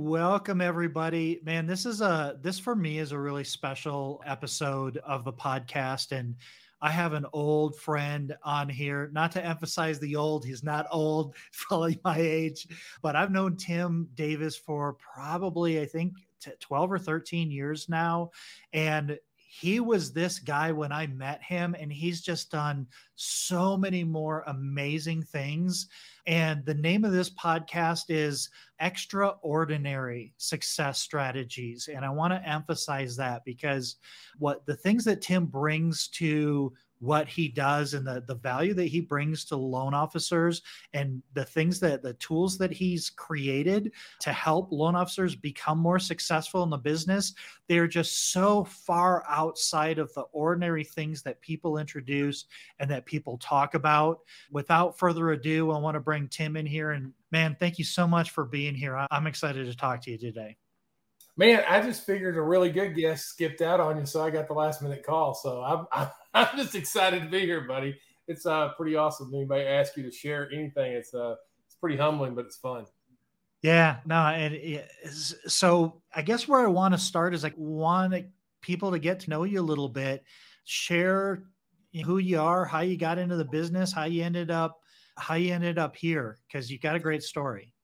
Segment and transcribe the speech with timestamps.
[0.00, 1.42] Welcome everybody.
[1.44, 6.12] Man, this is a this for me is a really special episode of the podcast
[6.12, 6.36] and
[6.80, 11.34] I have an old friend on here, not to emphasize the old, he's not old,
[11.52, 12.66] probably my age,
[13.02, 16.14] but I've known Tim Davis for probably I think
[16.60, 18.30] 12 or 13 years now
[18.72, 19.18] and
[19.52, 22.86] he was this guy when I met him, and he's just done
[23.16, 25.88] so many more amazing things.
[26.24, 31.88] And the name of this podcast is Extraordinary Success Strategies.
[31.92, 33.96] And I want to emphasize that because
[34.38, 38.86] what the things that Tim brings to what he does and the, the value that
[38.86, 44.32] he brings to loan officers and the things that the tools that he's created to
[44.32, 47.34] help loan officers become more successful in the business
[47.68, 52.46] they're just so far outside of the ordinary things that people introduce
[52.78, 54.20] and that people talk about.
[54.50, 58.06] Without further ado i want to bring tim in here and man thank you so
[58.06, 59.06] much for being here.
[59.10, 60.56] I'm excited to talk to you today.
[61.36, 64.46] Man, I just figured a really good guest skipped out on you, so I got
[64.46, 65.34] the last minute call.
[65.34, 67.98] So I'm, I'm, I'm just excited to be here, buddy.
[68.28, 69.32] It's uh, pretty awesome.
[69.34, 71.34] Anybody ask you to share anything, it's uh,
[71.66, 72.86] it's pretty humbling, but it's fun.
[73.62, 78.14] Yeah, no, and so I guess where I want to start is like want
[78.62, 80.24] people to get to know you a little bit,
[80.64, 81.42] share
[82.04, 84.78] who you are, how you got into the business, how you ended up,
[85.18, 87.74] how you ended up here, because you got a great story.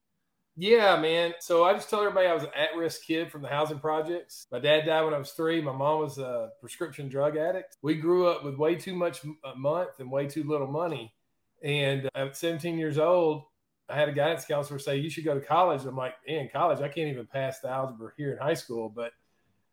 [0.59, 1.35] Yeah, man.
[1.41, 4.47] So I just tell everybody I was an at-risk kid from the housing projects.
[4.51, 5.61] My dad died when I was three.
[5.61, 7.77] My mom was a prescription drug addict.
[7.83, 11.15] We grew up with way too much a month and way too little money.
[11.63, 13.45] And at 17 years old,
[13.89, 16.81] I had a guidance counselor say, "You should go to college." I'm like, "In college,
[16.81, 19.13] I can't even pass the algebra here in high school." But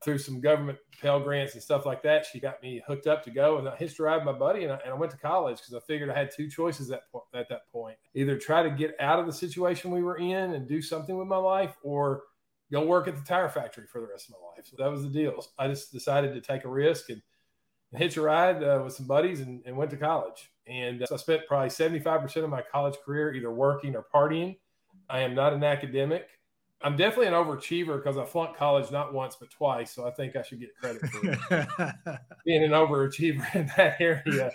[0.04, 3.32] through some government Pell Grants and stuff like that, she got me hooked up to
[3.32, 3.58] go.
[3.58, 5.58] And I hitched a ride with my buddy, and I, and I went to college
[5.58, 7.02] because I figured I had two choices at,
[7.34, 10.68] at that point: either try to get out of the situation we were in and
[10.68, 12.24] do something with my life, or
[12.74, 14.66] go work at the tire factory for the rest of my life.
[14.66, 15.46] So that was the deal.
[15.60, 17.22] I just decided to take a risk and,
[17.92, 20.52] and hitch a ride uh, with some buddies and, and, went to college.
[20.66, 24.58] And uh, so I spent probably 75% of my college career either working or partying.
[25.08, 26.28] I am not an academic.
[26.84, 30.36] I'm definitely an overachiever because I flunked college not once but twice, so I think
[30.36, 34.52] I should get credit for being an overachiever in that area.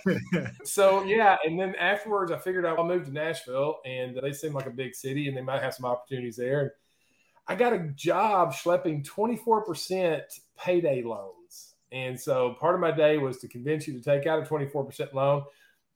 [0.65, 4.53] so yeah, and then afterwards, I figured out I'll move to Nashville, and they seem
[4.53, 6.61] like a big city, and they might have some opportunities there.
[6.61, 6.71] And
[7.47, 10.21] I got a job schlepping 24%
[10.59, 14.39] payday loans, and so part of my day was to convince you to take out
[14.39, 15.45] a 24% loan.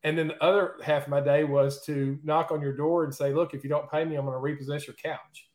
[0.04, 3.14] And then the other half of my day was to knock on your door and
[3.14, 5.48] say, look, if you don't pay me, I'm going to repossess your couch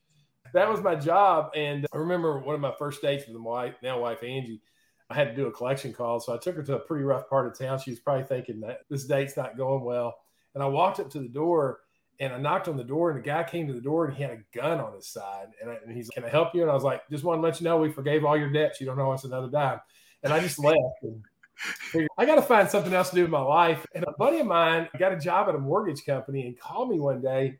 [0.53, 1.51] that was my job.
[1.55, 4.61] And I remember one of my first dates with my wife, now wife Angie.
[5.09, 7.29] I had to do a collection call, so I took her to a pretty rough
[7.29, 7.79] part of town.
[7.79, 10.15] She was probably thinking that this date's not going well.
[10.53, 11.79] And I walked up to the door
[12.19, 14.23] and I knocked on the door, and the guy came to the door and he
[14.23, 15.47] had a gun on his side.
[15.61, 17.41] And, I, and he's, "Can I help you?" And I was like, "Just want to
[17.41, 18.81] let you know we forgave all your debts.
[18.81, 19.79] You don't owe us another dime."
[20.23, 20.77] And I just left.
[21.03, 23.85] And I got to find something else to do with my life.
[23.93, 26.99] And a buddy of mine got a job at a mortgage company and called me
[26.99, 27.59] one day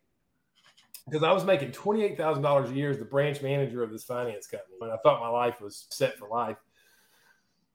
[1.08, 3.92] because I was making twenty eight thousand dollars a year as the branch manager of
[3.92, 6.58] this finance company, and I thought my life was set for life.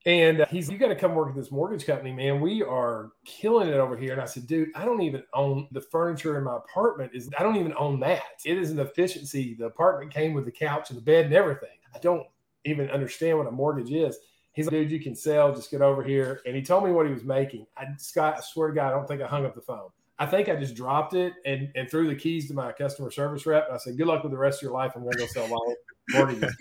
[0.05, 2.41] And uh, he's, you got to come work at this mortgage company, man.
[2.41, 4.13] We are killing it over here.
[4.13, 7.13] And I said, dude, I don't even own the furniture in my apartment.
[7.15, 8.43] Is I don't even own that.
[8.45, 9.55] It is an efficiency.
[9.55, 11.69] The apartment came with the couch and the bed and everything.
[11.95, 12.27] I don't
[12.65, 14.19] even understand what a mortgage is.
[14.55, 15.55] He's like, dude, you can sell.
[15.55, 16.41] Just get over here.
[16.47, 17.67] And he told me what he was making.
[17.77, 19.89] I, Scott, I swear to God, I don't think I hung up the phone.
[20.23, 23.45] I think I just dropped it and, and threw the keys to my customer service
[23.45, 23.67] rep.
[23.73, 24.93] I said, Good luck with the rest of your life.
[24.95, 25.49] I'm going to go sell
[26.11, 26.55] mortgages.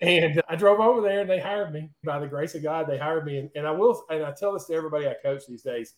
[0.00, 1.90] and I drove over there and they hired me.
[2.02, 3.38] By the grace of God, they hired me.
[3.38, 5.94] And, and I will, and I tell this to everybody I coach these days.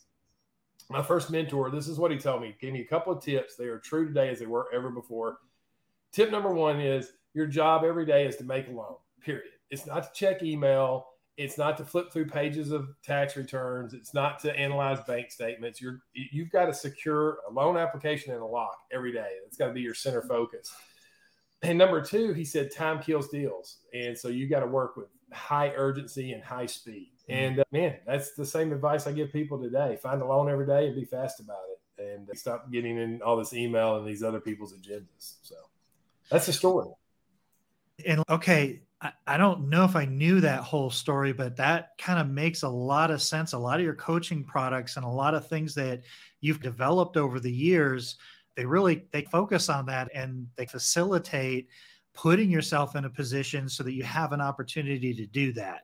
[0.91, 2.55] My first mentor, this is what he told me.
[2.61, 3.57] Gave me a couple of tips.
[3.57, 5.39] They are true today as they were ever before.
[6.13, 9.45] Tip number one is your job every day is to make a loan, period.
[9.71, 11.07] It's not to check email
[11.37, 13.93] it's not to flip through pages of tax returns.
[13.93, 15.81] It's not to analyze bank statements.
[15.81, 19.29] You're you've got to secure a loan application and a lock every day.
[19.47, 20.75] It's got to be your center focus.
[21.63, 25.09] And number two, he said time kills deals, and so you got to work with
[25.33, 27.13] high urgency and high speed.
[27.29, 27.45] Mm-hmm.
[27.45, 30.67] And uh, man, that's the same advice I give people today: find a loan every
[30.67, 34.23] day and be fast about it, and stop getting in all this email and these
[34.23, 35.37] other people's agendas.
[35.43, 35.57] So
[36.31, 36.89] that's the story.
[38.07, 38.83] And okay,
[39.27, 42.69] I, don't know if I knew that whole story, but that kind of makes a
[42.69, 43.53] lot of sense.
[43.53, 46.03] A lot of your coaching products and a lot of things that
[46.41, 48.17] you've developed over the years,
[48.57, 51.69] they really they focus on that and they facilitate
[52.15, 55.83] putting yourself in a position so that you have an opportunity to do that.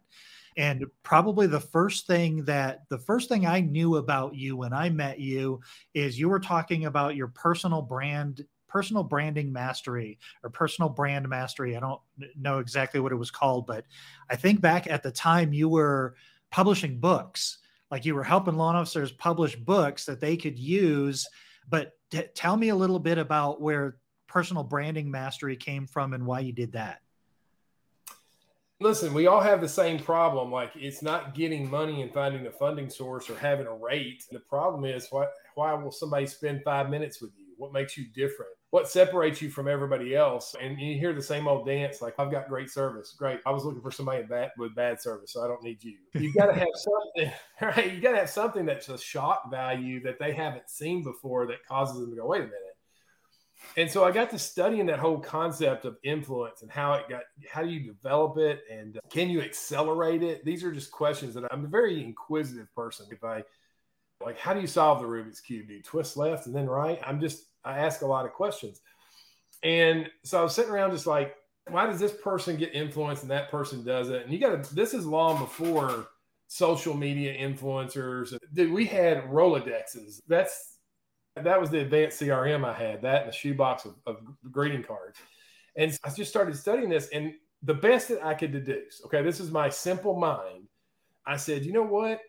[0.56, 4.90] And probably the first thing that the first thing I knew about you when I
[4.90, 5.60] met you
[5.94, 11.76] is you were talking about your personal brand personal branding mastery or personal brand mastery.
[11.76, 12.00] I don't
[12.40, 13.84] know exactly what it was called, but
[14.30, 16.14] I think back at the time you were
[16.50, 17.58] publishing books,
[17.90, 21.26] like you were helping law officers publish books that they could use.
[21.68, 26.24] But t- tell me a little bit about where personal branding mastery came from and
[26.24, 27.00] why you did that.
[28.80, 30.50] Listen, we all have the same problem.
[30.50, 34.24] Like it's not getting money and finding a funding source or having a rate.
[34.32, 37.48] The problem is why why will somebody spend five minutes with you?
[37.58, 38.50] What makes you different?
[38.72, 40.56] What separates you from everybody else?
[40.60, 43.14] And you hear the same old dance like I've got great service.
[43.16, 43.40] Great.
[43.46, 45.96] I was looking for somebody bad, with bad service, so I don't need you.
[46.20, 47.94] You got to have something, right?
[47.94, 51.64] You got to have something that's a shock value that they haven't seen before that
[51.66, 52.72] causes them to go, wait a minute
[53.76, 57.22] and so I got to studying that whole concept of influence and how it got,
[57.50, 60.44] how do you develop it and uh, can you accelerate it?
[60.44, 63.06] These are just questions that I'm a very inquisitive person.
[63.10, 63.44] If I
[64.20, 65.68] like, how do you solve the Rubik's Cube?
[65.68, 67.00] Do you twist left and then right?
[67.04, 68.80] I'm just, I ask a lot of questions.
[69.62, 71.36] And so I was sitting around just like,
[71.68, 74.24] why does this person get influence and that person doesn't?
[74.24, 76.08] And you got to, this is long before
[76.48, 78.36] social media influencers.
[78.52, 80.20] Dude, we had Rolodexes.
[80.26, 80.76] That's
[81.36, 84.18] that was the advanced CRM I had, that and a shoebox of, of
[84.50, 85.18] greeting cards.
[85.76, 87.08] And I just started studying this.
[87.08, 87.32] And
[87.62, 90.68] the best that I could deduce, okay, this is my simple mind.
[91.24, 92.20] I said, you know what?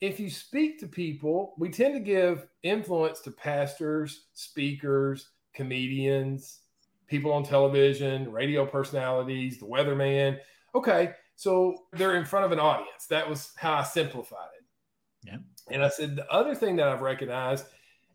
[0.00, 6.60] If you speak to people, we tend to give influence to pastors, speakers, comedians,
[7.06, 10.38] people on television, radio personalities, the weatherman.
[10.74, 13.06] Okay, so they're in front of an audience.
[13.08, 14.64] That was how I simplified it.
[15.28, 15.38] Yeah.
[15.70, 17.66] And I said, the other thing that I've recognized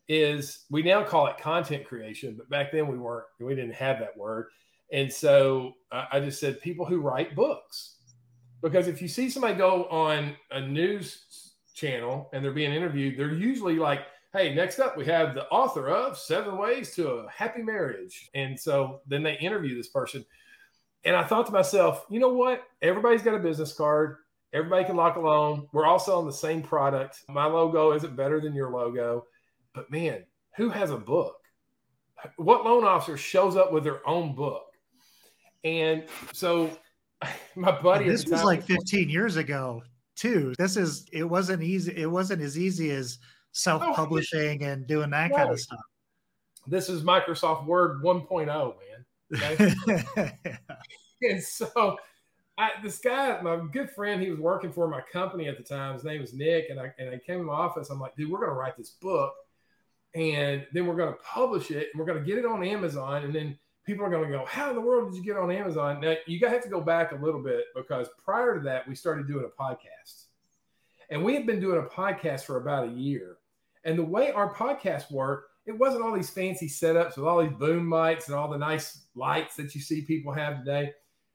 [0.07, 3.99] is we now call it content creation, but back then we weren't, we didn't have
[3.99, 4.47] that word.
[4.91, 7.95] And so I just said people who write books.
[8.61, 13.33] Because if you see somebody go on a news channel and they're being interviewed, they're
[13.33, 14.01] usually like,
[14.33, 18.29] hey, next up we have the author of Seven Ways to a Happy Marriage.
[18.33, 20.25] And so then they interview this person.
[21.03, 22.63] And I thought to myself, you know what?
[22.81, 24.17] Everybody's got a business card.
[24.53, 25.67] Everybody can lock a loan.
[25.71, 27.23] We're all selling the same product.
[27.29, 29.25] My logo isn't better than your logo.
[29.73, 30.25] But man,
[30.57, 31.37] who has a book?
[32.35, 34.67] What loan officer shows up with their own book?
[35.63, 36.03] And
[36.33, 36.69] so
[37.55, 39.81] my buddy, and this was like 15 years ago
[40.21, 40.53] too.
[40.57, 41.93] This is it wasn't easy.
[41.95, 43.19] It wasn't as easy as
[43.51, 45.79] self-publishing oh, and doing that kind of stuff.
[46.67, 49.73] This is Microsoft Word 1.0, man.
[50.15, 50.33] Okay?
[51.21, 51.97] and so
[52.57, 55.95] I, this guy, my good friend, he was working for my company at the time.
[55.95, 57.89] His name was Nick, and I and I came to my office.
[57.89, 59.33] I'm like, dude, we're going to write this book
[60.13, 63.23] and then we're going to publish it and we're going to get it on Amazon.
[63.23, 65.51] And then people are going to go, How in the world did you get on
[65.51, 66.01] Amazon?
[66.01, 69.27] Now, you have to go back a little bit because prior to that, we started
[69.27, 70.25] doing a podcast.
[71.09, 73.37] And we had been doing a podcast for about a year.
[73.83, 77.57] And the way our podcast worked, it wasn't all these fancy setups with all these
[77.57, 80.93] boom mics and all the nice lights that you see people have today.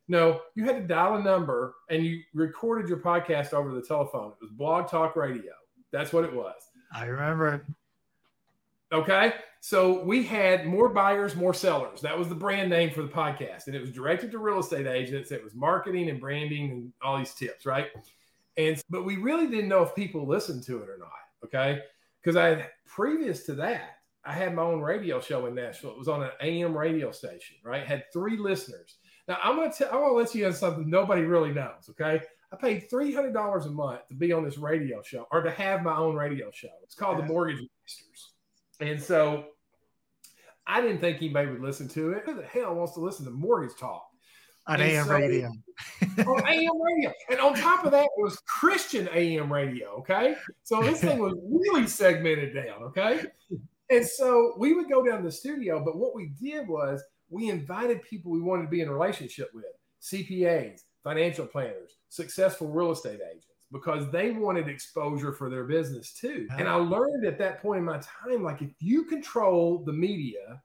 [0.08, 4.32] No, you had to dial a number and you recorded your podcast over the telephone.
[4.40, 5.52] It was Blog Talk Radio.
[5.92, 6.54] That's what it was.
[6.94, 7.66] I remember.
[8.92, 9.34] Okay.
[9.60, 12.00] So we had more buyers, more sellers.
[12.00, 13.66] That was the brand name for the podcast.
[13.66, 15.32] And it was directed to real estate agents.
[15.32, 17.88] It was marketing and branding and all these tips, right?
[18.56, 21.10] And but we really didn't know if people listened to it or not.
[21.44, 21.80] Okay.
[22.22, 25.92] Because I had previous to that, I had my own radio show in Nashville.
[25.92, 27.86] It was on an AM radio station, right?
[27.86, 28.96] Had three listeners.
[29.26, 31.90] Now I'm gonna tell I'm gonna let you in something nobody really knows.
[31.90, 32.20] Okay.
[32.52, 35.50] I paid three hundred dollars a month to be on this radio show or to
[35.50, 36.68] have my own radio show.
[36.84, 38.35] It's called the Mortgage Masters.
[38.80, 39.46] And so
[40.66, 42.22] I didn't think anybody would listen to it.
[42.26, 44.06] Who the hell wants to listen to mortgage talk?
[44.68, 45.46] On and AM so, radio.
[46.18, 47.12] on AM radio.
[47.30, 49.90] And on top of that, it was Christian AM radio.
[49.98, 50.34] Okay.
[50.64, 52.82] So this thing was really segmented down.
[52.82, 53.22] Okay.
[53.90, 57.48] And so we would go down to the studio, but what we did was we
[57.48, 59.64] invited people we wanted to be in a relationship with
[60.02, 66.46] CPAs, financial planners, successful real estate agents because they wanted exposure for their business too.
[66.56, 70.62] And I learned at that point in my time, like if you control the media,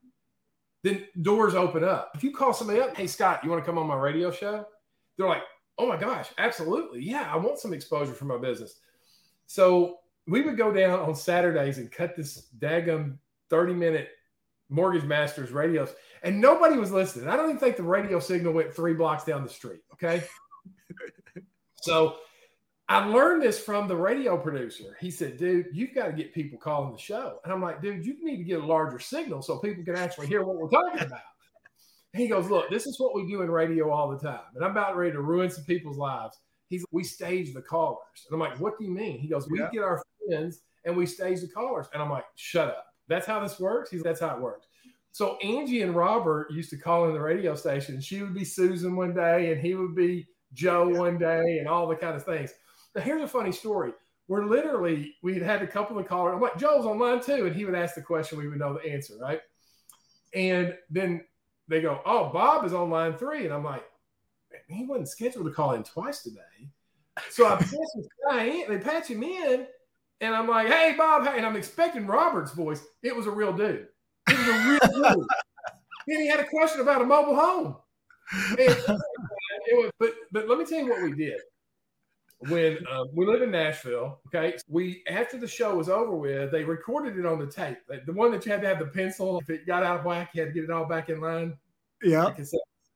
[0.83, 2.11] then doors open up.
[2.15, 4.65] If you call somebody up, hey Scott, you want to come on my radio show?
[5.17, 5.43] They're like,
[5.77, 7.03] oh my gosh, absolutely.
[7.03, 8.79] Yeah, I want some exposure for my business.
[9.47, 13.17] So we would go down on Saturdays and cut this daggum
[13.49, 14.09] 30 minute
[14.69, 17.27] mortgage masters radios and nobody was listening.
[17.27, 19.81] I don't even think the radio signal went three blocks down the street.
[19.93, 20.23] Okay.
[21.81, 22.15] so
[22.91, 24.97] I learned this from the radio producer.
[24.99, 27.39] He said, dude, you've got to get people calling the show.
[27.45, 30.27] And I'm like, dude, you need to get a larger signal so people can actually
[30.27, 31.21] hear what we're talking about.
[32.13, 34.41] he goes, look, this is what we do in radio all the time.
[34.55, 36.37] And I'm about ready to ruin some people's lives.
[36.67, 38.27] He's, we stage the callers.
[38.29, 39.19] And I'm like, what do you mean?
[39.19, 39.69] He goes, we yeah.
[39.71, 41.87] get our friends and we stage the callers.
[41.93, 42.87] And I'm like, shut up.
[43.07, 43.89] That's how this works.
[43.89, 44.67] He's, that's how it works.
[45.13, 48.01] So Angie and Robert used to call in the radio station.
[48.01, 51.87] She would be Susan one day, and he would be Joe one day, and all
[51.87, 52.53] the kind of things.
[52.99, 53.93] Here's a funny story.
[54.27, 56.35] We're literally we had had a couple of callers.
[56.35, 58.89] I'm like, Joe's online too, and he would ask the question, we would know the
[58.89, 59.41] answer, right?
[60.33, 61.25] And then
[61.67, 63.45] they go, "Oh, Bob is on line three.
[63.45, 63.83] and I'm like,
[64.67, 66.69] he wasn't scheduled to call in twice today.
[67.29, 69.67] So I patch this guy in, they patch him in,
[70.21, 72.83] and I'm like, hey, Bob, hey, and I'm expecting Robert's voice.
[73.03, 73.87] It was a real dude.
[74.29, 75.25] It was a real dude.
[76.07, 77.75] and he had a question about a mobile home.
[78.59, 78.75] And,
[79.73, 81.39] was, but but let me tell you what we did.
[82.49, 86.63] When um, we live in Nashville, okay, we after the show was over with, they
[86.63, 87.77] recorded it on the tape.
[87.87, 89.39] The one that you had to have the pencil.
[89.39, 91.55] If it got out of whack, you had to get it all back in line.
[92.03, 92.33] Yeah.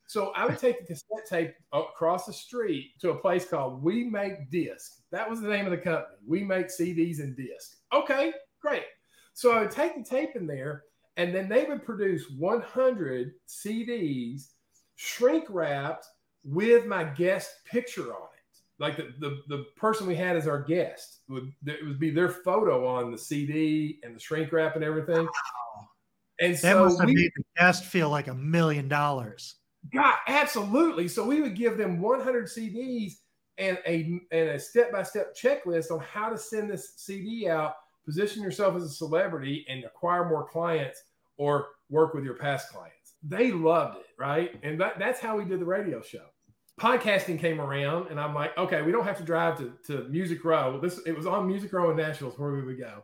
[0.08, 4.04] So I would take the cassette tape across the street to a place called We
[4.04, 5.02] Make Disc.
[5.12, 6.18] That was the name of the company.
[6.28, 7.78] We make CDs and discs.
[7.92, 8.84] Okay, great.
[9.34, 10.84] So I would take the tape in there,
[11.18, 14.50] and then they would produce 100 CDs
[14.96, 16.06] shrink wrapped
[16.44, 18.35] with my guest picture on it.
[18.79, 22.29] Like the, the, the person we had as our guest would it would be their
[22.29, 25.27] photo on the CD and the shrink wrap and everything.
[26.41, 29.55] And that so must have we, made the guest feel like a million dollars.
[29.94, 31.08] God, absolutely.
[31.08, 33.13] So we would give them 100 CDs
[33.58, 37.75] and a and a step by step checklist on how to send this CD out,
[38.05, 41.01] position yourself as a celebrity, and acquire more clients
[41.38, 43.13] or work with your past clients.
[43.24, 44.60] They loved it, right?
[44.63, 46.25] And that, that's how we did the radio show.
[46.79, 50.44] Podcasting came around, and I'm like, okay, we don't have to drive to, to Music
[50.44, 50.79] Row.
[50.79, 53.03] This it was on Music Row in Nashville where we would go.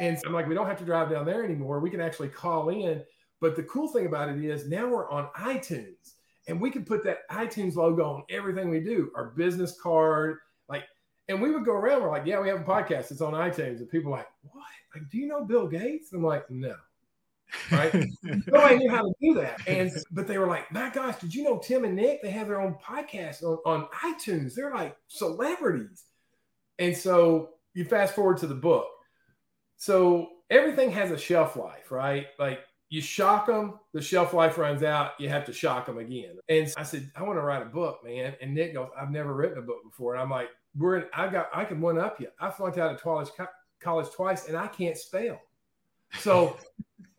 [0.00, 1.80] And so I'm like, we don't have to drive down there anymore.
[1.80, 3.02] We can actually call in
[3.40, 6.14] but the cool thing about it is now we're on iTunes
[6.48, 10.38] and we can put that iTunes logo on everything we do, our business card,
[10.68, 10.84] like,
[11.28, 12.02] and we would go around.
[12.02, 13.10] We're like, yeah, we have a podcast.
[13.10, 14.64] It's on iTunes, and people like, what?
[14.94, 16.12] Like, do you know Bill Gates?
[16.12, 16.74] I'm like, no.
[17.70, 17.92] Right?
[18.22, 19.60] Nobody knew how to do that.
[19.66, 22.22] And but they were like, my gosh, did you know Tim and Nick?
[22.22, 24.54] They have their own podcast on, on iTunes.
[24.54, 26.04] They're like celebrities.
[26.78, 28.88] And so you fast forward to the book.
[29.76, 32.26] So everything has a shelf life, right?
[32.38, 36.38] Like you shock them, the shelf life runs out, you have to shock them again.
[36.48, 38.34] And I said, I want to write a book, man.
[38.40, 40.14] And Nick goes, I've never written a book before.
[40.14, 42.28] And I'm like, we're in, I got, I can one up you.
[42.40, 43.28] I flunked out of college,
[43.80, 45.40] college twice and I can't spell.
[46.20, 46.56] So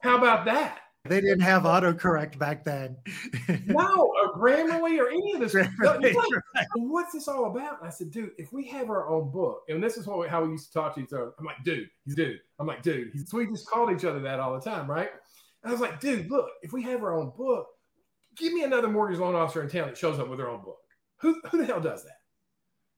[0.02, 0.80] how about that?
[1.06, 2.98] They didn't have autocorrect back then.
[3.66, 5.54] no, or Grammarly or any of this.
[5.54, 6.16] Like, right.
[6.76, 7.80] What's this all about?
[7.80, 10.44] And I said, dude, if we have our own book, and this is what, how
[10.44, 11.32] we used to talk to each other.
[11.40, 12.40] I'm like, dude, he's dude.
[12.60, 13.12] I'm like, dude.
[13.14, 15.10] He's, so we just called each other that all the time, right?
[15.64, 17.68] And I was like, dude, look, if we have our own book,
[18.38, 20.80] give me another mortgage loan officer in town that shows up with their own book.
[21.22, 22.19] Who, who the hell does that?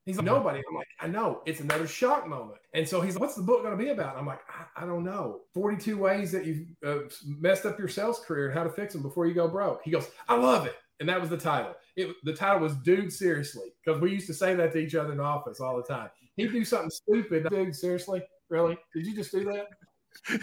[0.04, 0.60] He's like, nobody.
[0.68, 1.42] I'm like, I know.
[1.46, 2.58] It's another shock moment.
[2.74, 4.16] And so he's like, what's the book going to be about?
[4.16, 5.42] I'm like, I, I, don't know.
[5.54, 9.02] 42 ways that you've uh, messed up your sales career and how to fix them
[9.02, 9.80] before you go broke.
[9.84, 10.74] He goes, I love it.
[10.98, 11.74] And that was the title.
[11.96, 15.12] It, the title was Dude Seriously, because we used to say that to each other
[15.12, 16.10] in office all the time.
[16.36, 17.48] He'd do something stupid.
[17.48, 18.22] Dude, seriously?
[18.48, 18.76] Really?
[18.94, 19.68] Did you just do that?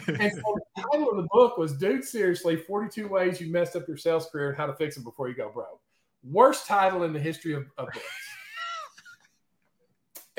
[0.08, 3.88] and so the title of the book was Dude Seriously 42 Ways You Messed Up
[3.88, 5.80] Your Sales Career and How to Fix Them Before You Go Broke.
[6.24, 8.29] Worst title in the history of, of books.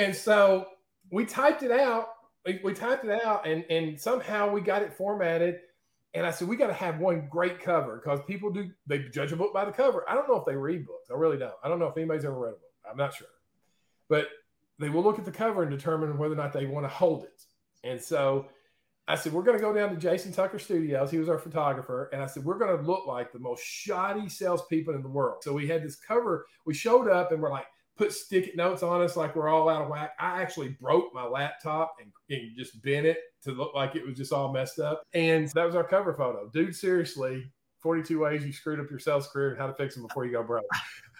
[0.00, 0.66] And so
[1.12, 2.08] we typed it out.
[2.46, 5.58] We, we typed it out and, and somehow we got it formatted.
[6.14, 9.30] And I said, we got to have one great cover because people do, they judge
[9.30, 10.08] a book by the cover.
[10.08, 11.10] I don't know if they read books.
[11.10, 11.52] I really don't.
[11.62, 12.72] I don't know if anybody's ever read a book.
[12.90, 13.28] I'm not sure.
[14.08, 14.28] But
[14.78, 17.24] they will look at the cover and determine whether or not they want to hold
[17.24, 17.44] it.
[17.84, 18.46] And so
[19.06, 21.10] I said, we're going to go down to Jason Tucker Studios.
[21.10, 22.08] He was our photographer.
[22.12, 25.42] And I said, we're going to look like the most shoddy salespeople in the world.
[25.42, 26.46] So we had this cover.
[26.64, 27.66] We showed up and we're like,
[28.00, 30.14] put sticky notes on us like we're all out of whack.
[30.18, 34.16] I actually broke my laptop and, and just bent it to look like it was
[34.16, 35.02] just all messed up.
[35.12, 36.48] And that was our cover photo.
[36.48, 40.06] Dude, seriously, 42 ways you screwed up your sales career and how to fix them
[40.06, 40.64] before you go broke.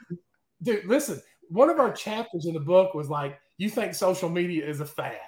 [0.63, 1.21] Dude, listen,
[1.51, 4.87] one of our chapters in the book was like, you think social media is a
[4.87, 5.21] fad.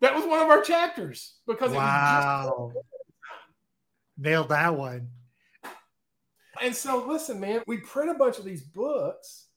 [0.00, 2.72] That was one of our chapters because wow.
[4.16, 5.08] nailed that one.
[6.62, 9.47] And so, listen, man, we print a bunch of these books.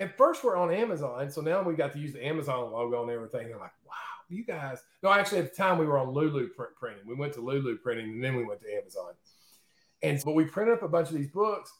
[0.00, 3.10] And first, we're on Amazon, so now we got to use the Amazon logo and
[3.10, 3.48] everything.
[3.48, 3.92] They're like, "Wow,
[4.30, 7.06] you guys!" No, actually, at the time we were on Lulu print, printing.
[7.06, 9.12] We went to Lulu printing, and then we went to Amazon.
[10.02, 11.70] And but we printed up a bunch of these books,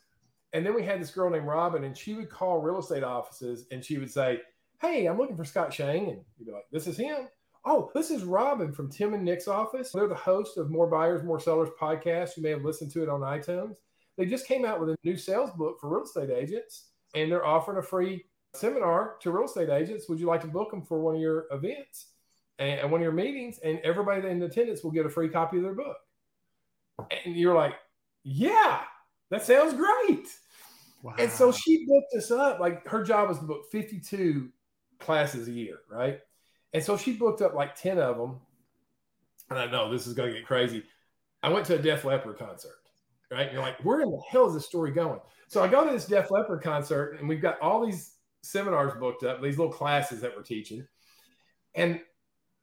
[0.53, 3.67] and then we had this girl named Robin, and she would call real estate offices,
[3.73, 4.43] and she would say,
[4.83, 7.29] "Hey, I'm looking for Scott Shang," and you'd be like, "This is him."
[7.65, 9.93] Oh, this is Robin from Tim and Nick's office.
[9.93, 12.37] They're the host of More Buyers, More Sellers podcast.
[12.37, 13.77] You may have listened to it on iTunes.
[14.17, 17.45] They just came out with a new sales book for real estate agents, and they're
[17.45, 18.25] offering a free
[18.55, 20.09] seminar to real estate agents.
[20.09, 22.07] Would you like to book them for one of your events
[22.59, 23.59] and one of your meetings?
[23.59, 25.97] And everybody in attendance will get a free copy of their book.
[27.25, 27.75] And you're like,
[28.25, 28.81] Yeah,
[29.31, 30.27] that sounds great.
[31.03, 31.15] Wow.
[31.19, 32.61] And so she booked us up.
[32.61, 34.51] Like her job was to book 52
[34.99, 36.21] classes a year, right?
[36.73, 38.41] And so she booked up like 10 of them.
[39.49, 40.85] And I know this is going to get crazy.
[41.43, 42.90] I went to a Def Leppard concert,
[43.31, 43.53] right?
[43.53, 45.21] You're like, where in the hell is this story going?
[45.49, 49.25] So I go to this Def Leppard concert, and we've got all these seminars booked
[49.25, 50.87] up, these little classes that we're teaching.
[51.75, 52.01] And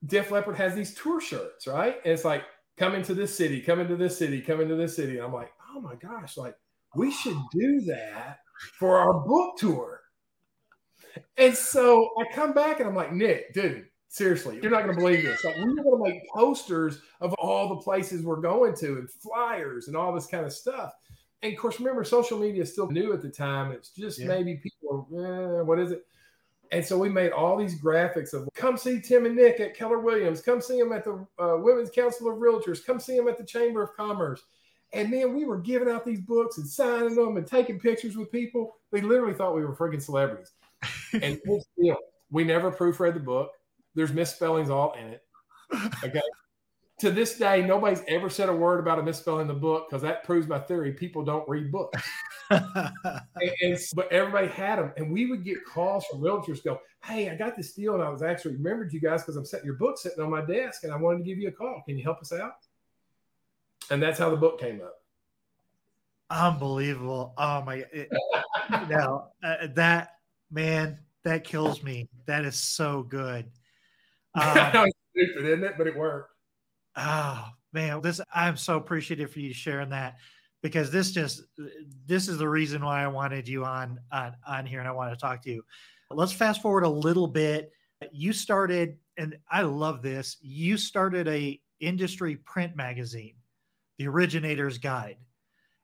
[0.06, 1.98] Def Leppard has these tour shirts, right?
[2.04, 2.44] And it's like,
[2.78, 5.18] come into this city, come into this city, come into this city.
[5.18, 6.56] And I'm like, oh my gosh, like
[6.96, 8.40] we should do that
[8.80, 10.02] for our book tour.
[11.38, 15.02] And so I come back and I'm like, Nick, dude, seriously, you're not going to
[15.02, 15.44] believe this.
[15.44, 19.10] Like, we were going to make posters of all the places we're going to and
[19.10, 20.94] flyers and all this kind of stuff.
[21.44, 23.72] And of course, remember, social media is still new at the time.
[23.72, 24.28] It's just yeah.
[24.28, 26.06] maybe people, eh, what is it?
[26.72, 30.00] And so we made all these graphics of come see Tim and Nick at Keller
[30.00, 33.38] Williams, come see them at the uh, Women's Council of Realtors, come see them at
[33.38, 34.42] the Chamber of Commerce.
[34.94, 38.32] And then we were giving out these books and signing them and taking pictures with
[38.32, 38.76] people.
[38.92, 40.52] They literally thought we were freaking celebrities.
[41.14, 41.40] and
[42.32, 43.52] we never proofread the book.
[43.98, 45.24] There's misspellings all in it.
[46.04, 46.22] Okay.
[47.00, 50.04] to this day, nobody's ever said a word about a misspelling in the book because
[50.04, 50.94] that proves my theory.
[50.94, 52.00] People don't read books.
[52.52, 52.92] and,
[53.36, 56.64] and, but everybody had them, and we would get calls from realtors.
[56.64, 59.46] Go, hey, I got this deal, and I was actually remembered you guys because I'm
[59.46, 61.82] setting your book sitting on my desk, and I wanted to give you a call.
[61.88, 62.54] Can you help us out?
[63.90, 64.94] And that's how the book came up.
[66.30, 67.34] Unbelievable!
[67.36, 68.10] Oh my, it,
[68.90, 70.18] no, uh, that
[70.52, 72.08] man, that kills me.
[72.28, 73.50] That is so good.
[74.76, 75.74] Um, stupid, isn't it?
[75.78, 76.32] But it worked.
[76.96, 80.18] Oh man, this I'm so appreciative for you sharing that
[80.62, 81.44] because this just
[82.06, 85.12] this is the reason why I wanted you on on, on here and I want
[85.12, 85.64] to talk to you.
[86.12, 87.72] Let's fast forward a little bit.
[88.12, 90.38] You started, and I love this.
[90.42, 93.36] You started a industry print magazine,
[93.98, 95.18] the Originator's Guide.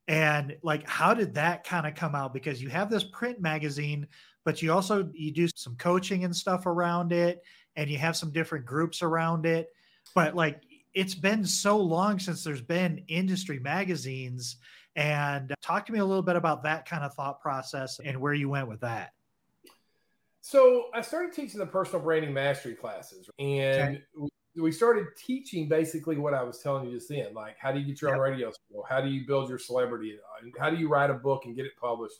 [0.07, 2.33] And like, how did that kind of come out?
[2.33, 4.07] Because you have this print magazine,
[4.45, 7.41] but you also you do some coaching and stuff around it,
[7.75, 9.69] and you have some different groups around it.
[10.15, 10.61] But like,
[10.93, 14.57] it's been so long since there's been industry magazines.
[14.95, 18.19] And uh, talk to me a little bit about that kind of thought process and
[18.21, 19.11] where you went with that.
[20.45, 24.29] So I started teaching the personal branding mastery classes, and okay.
[24.57, 27.85] we started teaching basically what I was telling you just then, like how do you
[27.85, 28.17] get your yep.
[28.17, 31.13] own radio show, how do you build your celebrity, uh, how do you write a
[31.13, 32.17] book and get it published.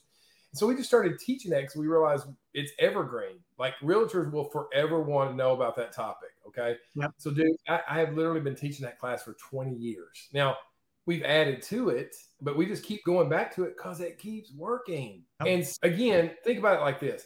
[0.54, 3.40] So we just started teaching that because we realized it's evergreen.
[3.58, 6.30] Like realtors will forever want to know about that topic.
[6.48, 6.78] Okay.
[6.96, 7.12] Yep.
[7.18, 10.30] So, dude, I, I have literally been teaching that class for 20 years.
[10.34, 10.58] Now,
[11.06, 14.54] we've added to it, but we just keep going back to it because it keeps
[14.54, 15.24] working.
[15.44, 15.48] Yep.
[15.48, 17.26] And again, think about it like this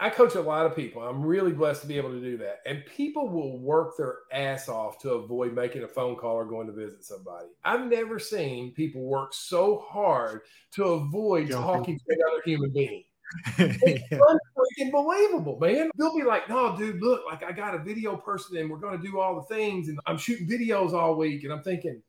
[0.00, 1.02] I coach a lot of people.
[1.02, 2.60] I'm really blessed to be able to do that.
[2.66, 6.66] And people will work their ass off to avoid making a phone call or going
[6.66, 7.48] to visit somebody.
[7.64, 13.04] I've never seen people work so hard to avoid talking to another human being.
[13.58, 14.18] it's yeah.
[14.18, 15.90] freaking man.
[15.96, 19.00] They'll be like, no, dude, look, like I got a video person and we're going
[19.00, 21.44] to do all the things and I'm shooting videos all week.
[21.44, 22.00] And I'm thinking,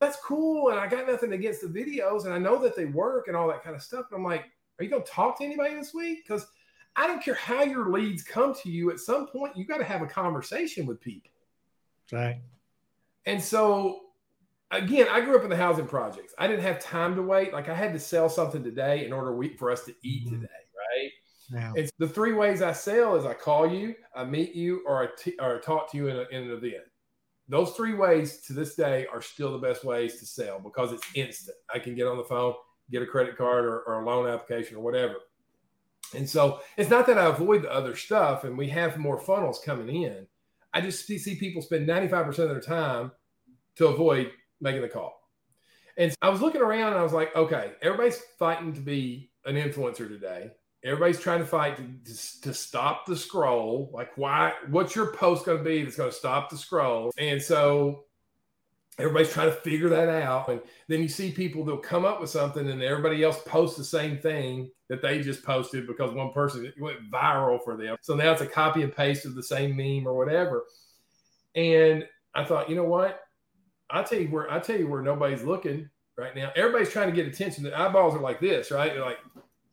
[0.00, 0.70] that's cool.
[0.70, 3.48] And I got nothing against the videos and I know that they work and all
[3.48, 4.06] that kind of stuff.
[4.10, 4.44] And I'm like,
[4.78, 6.24] are you going to talk to anybody this week?
[6.24, 6.46] Because
[6.96, 8.90] I don't care how your leads come to you.
[8.90, 11.30] At some point, you got to have a conversation with people.
[12.12, 12.40] Right.
[13.26, 14.00] And so,
[14.70, 16.34] again, I grew up in the housing projects.
[16.38, 17.52] I didn't have time to wait.
[17.52, 20.36] Like I had to sell something today in order for us to eat mm-hmm.
[20.36, 20.52] today.
[20.52, 21.10] Right.
[21.52, 21.72] Yeah.
[21.74, 25.08] It's the three ways I sell is I call you, I meet you, or I,
[25.18, 26.84] t- or I talk to you in, a, in an event.
[27.48, 31.06] Those three ways to this day are still the best ways to sell because it's
[31.14, 31.56] instant.
[31.72, 32.54] I can get on the phone,
[32.90, 35.16] get a credit card or, or a loan application or whatever
[36.14, 39.60] and so it's not that I avoid the other stuff and we have more funnels
[39.64, 40.26] coming in.
[40.72, 43.12] I just see people spend 95% of their time
[43.76, 45.20] to avoid making the call.
[45.96, 49.30] And so I was looking around and I was like, okay, everybody's fighting to be
[49.44, 50.50] an influencer today.
[50.82, 53.90] Everybody's trying to fight to, to, to stop the scroll.
[53.94, 54.52] Like, why?
[54.68, 57.10] What's your post going to be that's going to stop the scroll?
[57.16, 58.04] And so
[58.98, 60.48] everybody's trying to figure that out.
[60.48, 63.84] And then you see people they'll come up with something and everybody else posts the
[63.84, 67.96] same thing that they just posted because one person went viral for them.
[68.02, 70.64] So now it's a copy and paste of the same meme or whatever.
[71.54, 72.04] And
[72.34, 73.20] I thought, you know what?
[73.90, 76.50] I'll tell you where I tell you where nobody's looking right now.
[76.56, 77.64] Everybody's trying to get attention.
[77.64, 78.92] The eyeballs are like this, right?
[78.92, 79.18] They're like,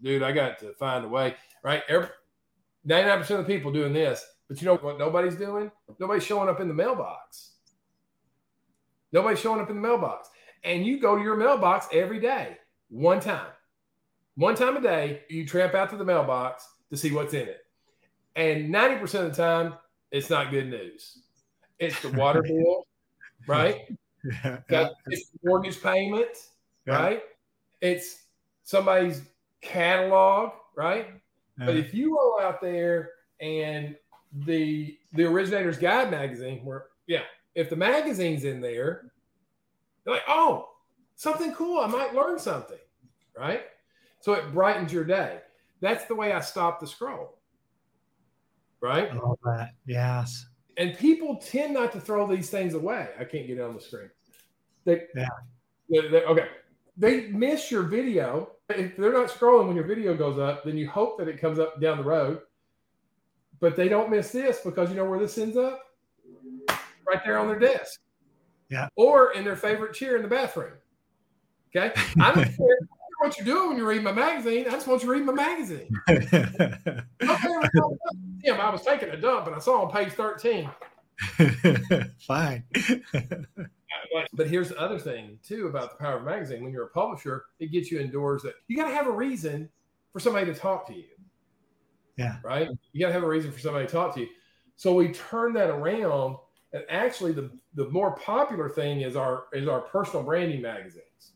[0.01, 1.83] dude, I got to find a way, right?
[1.87, 2.09] Every,
[2.87, 4.25] 99% of the people doing this.
[4.49, 5.71] But you know what nobody's doing?
[5.99, 7.50] Nobody's showing up in the mailbox
[9.11, 10.29] Nobody's showing up in the mailbox.
[10.63, 12.57] And you go to your mailbox every day,
[12.89, 13.47] one time.
[14.35, 17.65] One time a day, you tramp out to the mailbox to see what's in it.
[18.35, 19.73] And 90% of the time,
[20.11, 21.19] it's not good news.
[21.79, 22.85] It's the water bill,
[23.47, 23.81] right?
[24.23, 24.59] Yeah.
[24.69, 26.29] Got- It's mortgage payment,
[26.85, 26.95] Yeah.
[26.95, 27.23] right?
[27.81, 28.23] It's
[28.63, 29.21] somebody's
[29.61, 31.07] catalog, right?
[31.57, 33.95] But if you go out there and
[34.33, 37.21] the the originator's guide magazine, where yeah,
[37.55, 39.11] if the magazine's in there,
[40.05, 40.69] you're like, oh,
[41.15, 41.79] something cool.
[41.79, 42.77] I might learn something,
[43.37, 43.63] right?
[44.19, 45.39] So it brightens your day.
[45.81, 47.37] That's the way I stop the scroll,
[48.81, 49.09] right?
[49.17, 49.71] All that.
[49.85, 50.45] Yes.
[50.77, 53.09] And people tend not to throw these things away.
[53.19, 54.09] I can't get it on the screen.
[54.85, 55.27] They, Yeah.
[55.89, 56.49] they- they- okay.
[56.97, 58.55] They miss your video.
[58.69, 61.57] If they're not scrolling when your video goes up, then you hope that it comes
[61.59, 62.41] up down the road.
[63.59, 65.90] But they don't miss this because you know where this ends up?
[67.11, 67.99] Right there on their desk.
[68.69, 68.87] Yeah.
[68.95, 70.73] Or in their favorite chair in the bathroom.
[71.75, 71.91] Okay.
[72.19, 72.77] I don't care
[73.19, 74.65] what you're doing when you read my magazine.
[74.67, 75.89] I just want you to read my magazine.
[78.43, 80.69] Tim, I was taking a dump and I saw on page 13.
[82.27, 82.63] Fine.
[84.33, 86.63] But here's the other thing too about the power of a magazine.
[86.63, 89.69] When you're a publisher, it gets you indoors that you got to have a reason
[90.11, 91.05] for somebody to talk to you.
[92.17, 92.37] Yeah.
[92.43, 92.69] Right.
[92.93, 94.27] You got to have a reason for somebody to talk to you.
[94.75, 96.37] So we turn that around,
[96.73, 101.33] and actually, the the more popular thing is our is our personal branding magazines.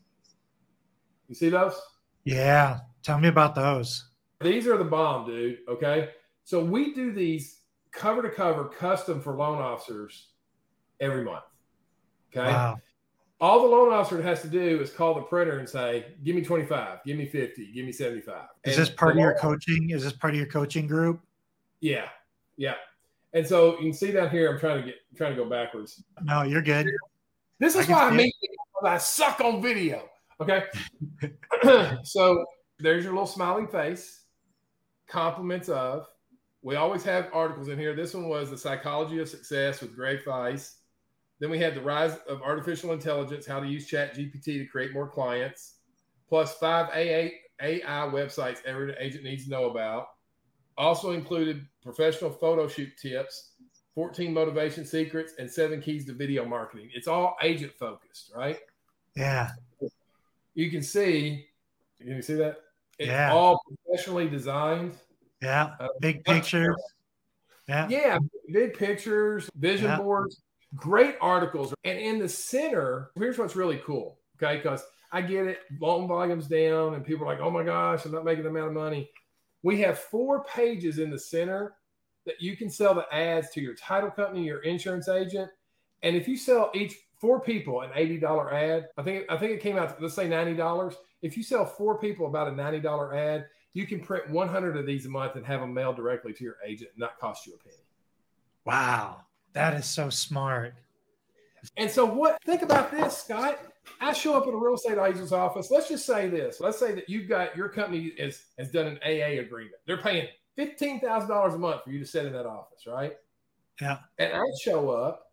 [1.28, 1.80] You see those?
[2.24, 2.80] Yeah.
[3.04, 4.10] Tell me about those.
[4.42, 5.60] These are the bomb, dude.
[5.68, 6.10] Okay.
[6.44, 10.30] So we do these cover to cover custom for loan officers
[11.00, 11.44] every month.
[12.32, 12.48] Okay.
[12.48, 12.78] Wow.
[13.42, 16.42] All the loan officer has to do is call the printer and say, give me
[16.42, 18.36] 25, give me 50, give me 75.
[18.64, 19.90] Is And this part of your coaching?
[19.90, 21.20] Is this part of your coaching group?
[21.82, 22.08] Yeah.
[22.56, 22.76] Yeah.
[23.36, 26.02] And so you can see down here, I'm trying to get trying to go backwards.
[26.24, 26.90] No, you're good.
[27.60, 28.18] This is can why I see it.
[28.18, 30.10] meet you, because I suck on video.
[30.40, 30.64] Okay.
[32.04, 32.46] so
[32.80, 34.24] there's your little smiling face,
[35.08, 36.08] compliments of.
[36.62, 37.94] We always have articles in here.
[37.94, 40.76] This one was the psychology of success with Greg Feist.
[41.40, 44.94] Then we had the rise of artificial intelligence, how to use Chat GPT to create
[44.94, 45.76] more clients,
[46.30, 50.08] plus five AA, AI websites every agent needs to know about.
[50.78, 53.52] Also included professional photo shoot tips,
[53.96, 56.90] 14 motivation secrets, and seven keys to video marketing.
[56.94, 58.60] It's all agent focused, right?
[59.16, 59.52] Yeah.
[60.54, 61.48] You can see,
[61.98, 62.58] can you see that?
[63.00, 63.34] It's Yeah.
[63.34, 64.98] all professionally designed.
[65.42, 65.76] Yeah.
[65.80, 66.76] Uh, Big pictures.
[67.68, 67.88] Yeah.
[67.90, 68.20] Yeah,
[68.52, 69.98] big pictures, vision Yeah.
[69.98, 70.42] boards,
[70.76, 71.74] great articles.
[71.84, 74.20] And in the center, here's what's really cool.
[74.38, 74.58] Okay.
[74.58, 78.12] Because I get it, loan volume's down, and people are like, oh my gosh, I'm
[78.12, 79.10] not making the amount of money.
[79.66, 81.74] We have four pages in the center
[82.28, 85.50] that you can sell the ads to your title company, your insurance agent.
[86.04, 89.62] And if you sell each four people an $80 ad, I think I think it
[89.62, 90.94] came out, let's say $90.
[91.24, 95.08] If you sell four people about a $90 ad, you can print 100 of these
[95.08, 97.58] a month and have them mailed directly to your agent and not cost you a
[97.58, 97.88] penny.
[98.66, 99.22] Wow.
[99.54, 100.76] That is so smart.
[101.76, 102.38] And so, what?
[102.46, 103.58] Think about this, Scott.
[104.00, 105.72] I show up at a real estate agent's office.
[105.72, 106.60] Let's just say this.
[106.60, 109.76] Let's say that you've got your company is, has done an AA agreement.
[109.86, 113.14] They're paying fifteen thousand dollars a month for you to sit in that office, right?
[113.82, 113.98] Yeah.
[114.20, 115.32] And I show up,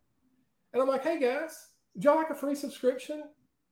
[0.72, 1.56] and I'm like, "Hey guys,
[1.94, 3.24] would y'all like a free subscription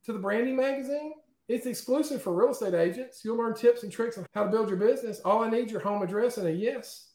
[0.05, 1.15] to the Branding magazine?
[1.49, 3.23] It's exclusive for real estate agents.
[3.25, 5.21] You'll learn tips and tricks on how to build your business.
[5.25, 7.09] All I need is your home address and a yes."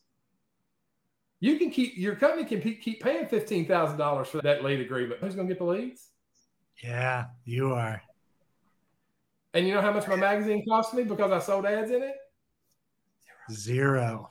[1.42, 5.20] You can keep your company can keep paying fifteen thousand dollars for that lead agreement.
[5.20, 6.10] Who's going to get the leads?
[6.84, 7.26] Yeah.
[7.44, 8.02] You are.
[9.54, 12.16] And you know how much my magazine cost me because I sold ads in it?
[13.52, 14.30] 0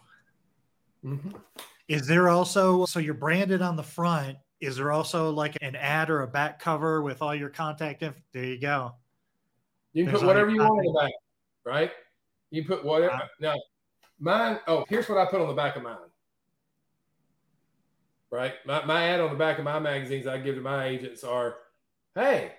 [1.05, 1.31] mm-hmm.
[1.89, 4.37] Is there also so you're branded on the front?
[4.61, 8.19] Is there also like an ad or a back cover with all your contact info?
[8.33, 8.95] There you go.
[9.93, 11.13] You can There's put whatever you want in the back,
[11.65, 11.93] right?
[12.51, 13.13] You put whatever.
[13.13, 13.29] Wow.
[13.41, 13.55] Now,
[14.19, 14.59] mine.
[14.67, 15.97] Oh, here's what I put on the back of mine.
[18.31, 21.23] Right, my, my ad on the back of my magazines I give to my agents
[21.23, 21.55] are,
[22.15, 22.53] "Hey,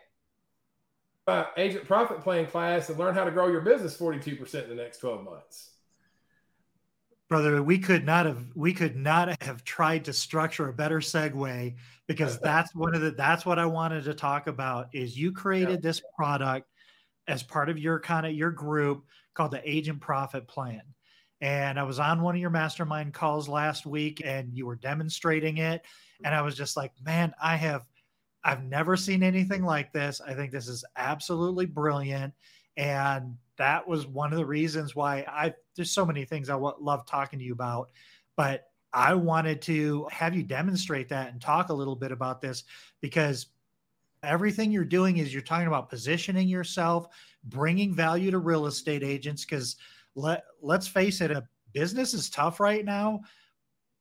[1.28, 4.76] uh, agent profit plan class and learn how to grow your business 42% in the
[4.76, 5.76] next 12 months."
[7.28, 11.76] Brother, we could not have we could not have tried to structure a better segue
[12.08, 15.82] because that's one of the that's what I wanted to talk about is you created
[15.82, 16.70] this product
[17.28, 20.82] as part of your kind of your group called the agent profit plan.
[21.42, 25.58] And I was on one of your mastermind calls last week and you were demonstrating
[25.58, 25.84] it
[26.24, 27.86] and I was just like, "Man, I have
[28.46, 30.22] I've never seen anything like this.
[30.26, 32.34] I think this is absolutely brilliant."
[32.78, 36.76] And that was one of the reasons why I there's so many things I w-
[36.80, 37.90] love talking to you about,
[38.38, 42.64] but I wanted to have you demonstrate that and talk a little bit about this
[43.02, 43.48] because
[44.24, 47.08] everything you're doing is you're talking about positioning yourself,
[47.44, 49.76] bringing value to real estate agents because
[50.16, 53.22] let let's face it, a business is tough right now,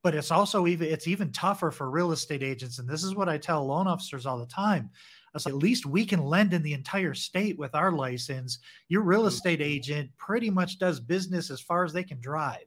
[0.05, 3.29] but it's also even it's even tougher for real estate agents and this is what
[3.29, 4.91] I tell loan officers all the time.
[5.35, 8.61] At least we can lend in the entire state with our license.
[8.89, 9.29] Your real Mm-hmm.
[9.29, 12.67] estate agent pretty much does business as far as they can drive.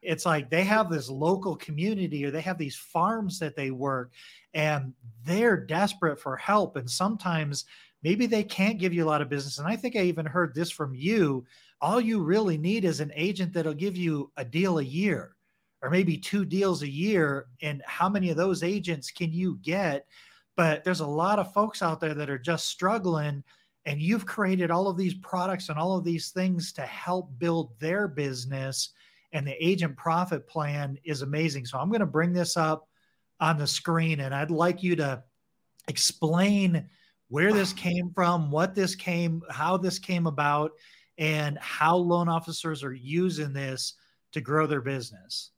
[0.00, 4.12] It's like they have this local community or they have these farms that they work
[4.54, 6.76] and they're desperate for help.
[6.76, 7.64] And sometimes
[8.02, 9.58] maybe they can't give you a lot of business.
[9.58, 11.44] And I think I even heard this from you.
[11.80, 15.34] All you really need is an agent that'll give you a deal a year
[15.82, 17.46] or maybe two deals a year.
[17.62, 20.06] And how many of those agents can you get?
[20.56, 23.44] But there's a lot of folks out there that are just struggling.
[23.86, 27.78] And you've created all of these products and all of these things to help build
[27.78, 28.90] their business.
[29.32, 31.66] And the agent profit plan is amazing.
[31.66, 32.88] So I'm going to bring this up
[33.40, 35.22] on the screen and I'd like you to
[35.86, 36.88] explain
[37.28, 40.72] where this came from, what this came, how this came about,
[41.18, 43.94] and how loan officers are using this
[44.32, 45.50] to grow their business.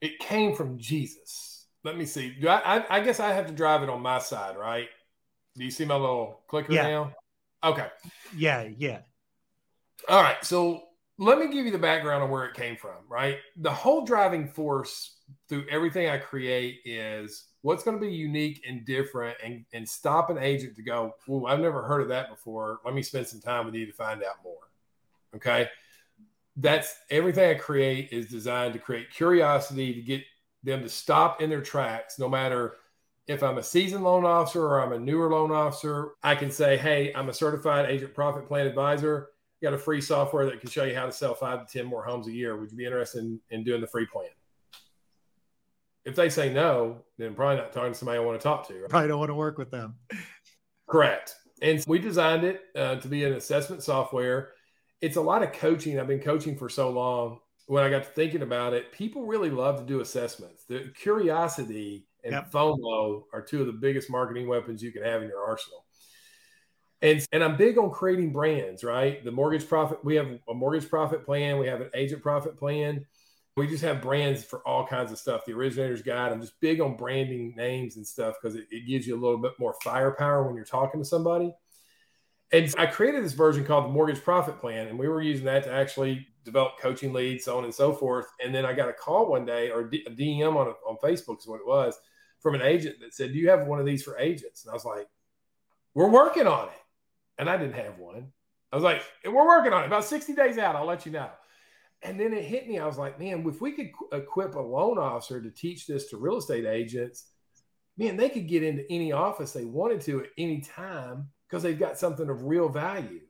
[0.00, 1.66] It came from Jesus.
[1.84, 2.34] Let me see.
[2.40, 4.88] Do I, I, I guess I have to drive it on my side, right?
[5.56, 6.82] Do you see my little clicker Yeah.
[6.82, 7.14] now?
[7.62, 7.86] Okay.
[8.36, 9.00] Yeah, yeah.
[10.08, 10.42] All right.
[10.44, 10.82] So
[11.18, 13.38] let me give you the background on where it came from, right?
[13.58, 18.84] The whole driving force through everything I create is what's going to be unique and
[18.84, 22.80] different and, and stop an agent to go, Well, I've never heard of that before.
[22.84, 24.68] Let me spend some time with you to find out more.
[25.36, 25.68] Okay.
[26.56, 30.22] That's everything I create is designed to create curiosity to get
[30.62, 32.76] them to stop in their tracks, no matter
[33.26, 36.12] if I'm a seasoned loan officer or I'm a newer loan officer.
[36.22, 39.30] I can say, Hey, I'm a certified agent profit plan advisor
[39.64, 42.04] got a free software that can show you how to sell five to 10 more
[42.04, 42.56] homes a year.
[42.56, 44.28] Would you be interested in, in doing the free plan?
[46.04, 48.74] If they say no, then probably not talking to somebody I want to talk to.
[48.74, 48.90] right?
[48.90, 49.94] Probably don't want to work with them.
[50.86, 51.34] Correct.
[51.62, 54.52] And we designed it uh, to be an assessment software.
[55.04, 56.00] It's a lot of coaching.
[56.00, 57.40] I've been coaching for so long.
[57.66, 60.64] When I got to thinking about it, people really love to do assessments.
[60.64, 62.50] The curiosity and Yep.
[62.50, 65.84] FOMO are two of the biggest marketing weapons you can have in your arsenal.
[67.02, 69.22] And, and I'm big on creating brands, right?
[69.22, 73.04] The mortgage profit, we have a mortgage profit plan, we have an agent profit plan.
[73.58, 75.44] We just have brands for all kinds of stuff.
[75.44, 76.32] The originator's guide.
[76.32, 79.36] I'm just big on branding names and stuff because it, it gives you a little
[79.36, 81.52] bit more firepower when you're talking to somebody.
[82.52, 85.64] And I created this version called the mortgage profit plan, and we were using that
[85.64, 88.26] to actually develop coaching leads, so on and so forth.
[88.42, 91.46] And then I got a call one day, or a DM on on Facebook is
[91.46, 91.98] what it was,
[92.40, 94.74] from an agent that said, "Do you have one of these for agents?" And I
[94.74, 95.08] was like,
[95.94, 96.80] "We're working on it."
[97.38, 98.32] And I didn't have one.
[98.70, 99.86] I was like, "We're working on it.
[99.86, 101.30] About sixty days out, I'll let you know."
[102.02, 102.78] And then it hit me.
[102.78, 106.18] I was like, "Man, if we could equip a loan officer to teach this to
[106.18, 107.30] real estate agents,
[107.96, 111.78] man, they could get into any office they wanted to at any time." Because they've
[111.78, 113.20] got something of real value.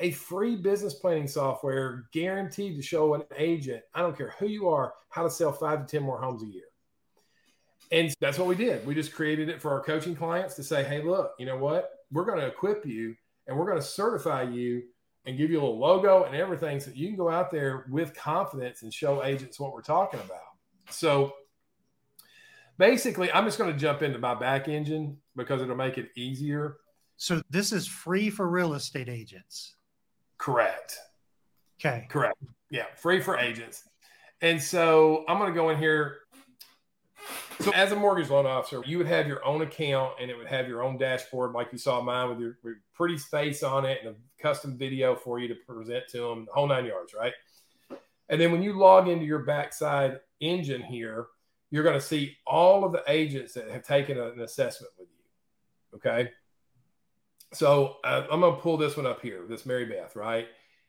[0.00, 4.68] A free business planning software guaranteed to show an agent, I don't care who you
[4.68, 6.64] are, how to sell five to 10 more homes a year.
[7.90, 8.84] And that's what we did.
[8.84, 11.90] We just created it for our coaching clients to say, hey, look, you know what?
[12.12, 13.16] We're going to equip you
[13.46, 14.82] and we're going to certify you
[15.24, 18.14] and give you a little logo and everything so you can go out there with
[18.14, 20.38] confidence and show agents what we're talking about.
[20.90, 21.32] So
[22.76, 26.76] basically, I'm just going to jump into my back engine because it'll make it easier.
[27.20, 29.74] So this is free for real estate agents.
[30.38, 30.98] Correct.
[31.78, 32.06] Okay.
[32.08, 32.38] Correct.
[32.70, 33.84] Yeah, free for agents.
[34.40, 36.20] And so I'm going to go in here.
[37.60, 40.46] So, as a mortgage loan officer, you would have your own account and it would
[40.46, 42.56] have your own dashboard, like you saw mine with your,
[42.94, 46.52] pretty face on it and a custom video for you to present to them, the
[46.52, 47.34] whole nine yards, right?
[48.30, 51.26] And then when you log into your backside engine here,
[51.70, 55.98] you're going to see all of the agents that have taken an assessment with you.
[55.98, 56.30] Okay.
[57.52, 60.46] So uh, I'm going to pull this one up here, this Mary Beth, right?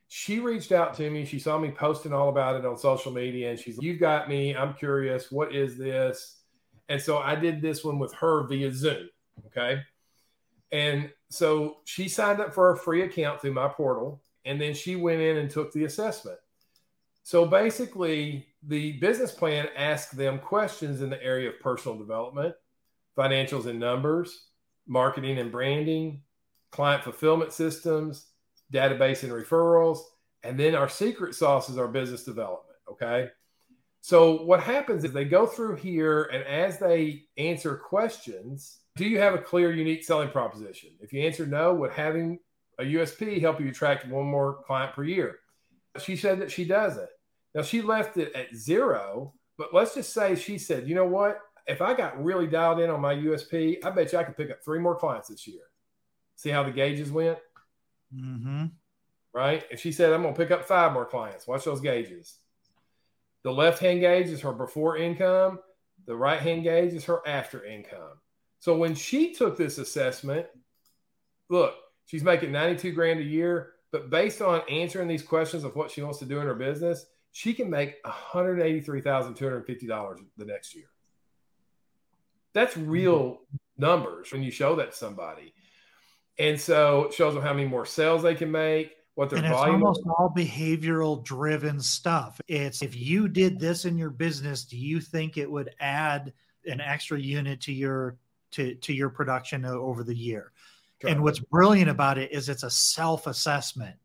[0.07, 1.25] She reached out to me.
[1.25, 4.29] She saw me posting all about it on social media and she's like, You got
[4.29, 4.55] me.
[4.55, 5.31] I'm curious.
[5.31, 6.39] What is this?
[6.89, 9.09] And so I did this one with her via Zoom.
[9.47, 9.81] Okay.
[10.71, 14.21] And so she signed up for a free account through my portal.
[14.43, 16.39] And then she went in and took the assessment.
[17.23, 22.55] So basically, the business plan asked them questions in the area of personal development,
[23.17, 24.47] financials and numbers,
[24.87, 26.23] marketing and branding,
[26.71, 28.27] client fulfillment systems,
[28.71, 29.99] database and referrals,
[30.43, 32.77] and then our secret sauce is our business development.
[32.89, 33.29] Okay.
[34.01, 39.19] So what happens is they go through here, and as they answer questions, do you
[39.19, 40.89] have a clear, unique selling proposition?
[40.99, 42.39] If you answer no, would having
[42.79, 45.39] a USP help you attract one more client per year?
[45.99, 47.09] She said that she doesn't.
[47.53, 51.39] Now she left it at zero, but let's just say she said, you know what?
[51.67, 54.49] If I got really dialed in on my USP, I bet you I could pick
[54.49, 55.61] up three more clients this year.
[56.41, 57.37] See how the gauges went?
[58.11, 58.65] Mm-hmm.
[59.31, 59.63] right?
[59.69, 62.39] If she said, I'm going to pick up five more clients, watch those gauges.
[63.43, 65.59] The left hand gauge is her before income,
[66.07, 68.17] the right hand gauge is her after income.
[68.59, 70.47] So when she took this assessment,
[71.47, 71.75] look,
[72.07, 76.01] she's making 92 grand a year, but based on answering these questions of what she
[76.01, 80.89] wants to do in her business, she can make $183,250 the next year.
[82.53, 83.41] That's real
[83.77, 85.53] numbers when you show that to somebody.
[86.39, 89.47] And so it shows them how many more sales they can make, what their and
[89.47, 92.39] it's volume almost all behavioral driven stuff.
[92.47, 96.33] It's if you did this in your business, do you think it would add
[96.65, 98.17] an extra unit to your
[98.51, 100.51] to to your production over the year?
[101.03, 103.95] And what's brilliant about it is it's a self assessment.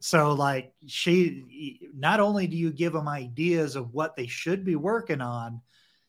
[0.00, 4.76] So, like, she not only do you give them ideas of what they should be
[4.76, 5.60] working on,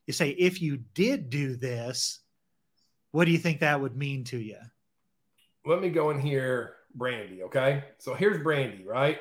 [0.06, 2.20] you say, if you did do this,
[3.12, 4.58] what do you think that would mean to you?
[5.70, 7.44] Let me go in here, Brandy.
[7.44, 7.84] Okay.
[8.00, 9.20] So here's Brandy, right?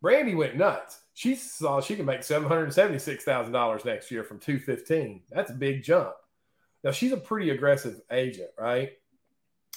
[0.00, 1.00] Brandy went nuts.
[1.14, 5.22] She saw she can make $776,000 next year from 215.
[5.30, 6.14] That's a big jump.
[6.84, 8.92] Now she's a pretty aggressive agent, right?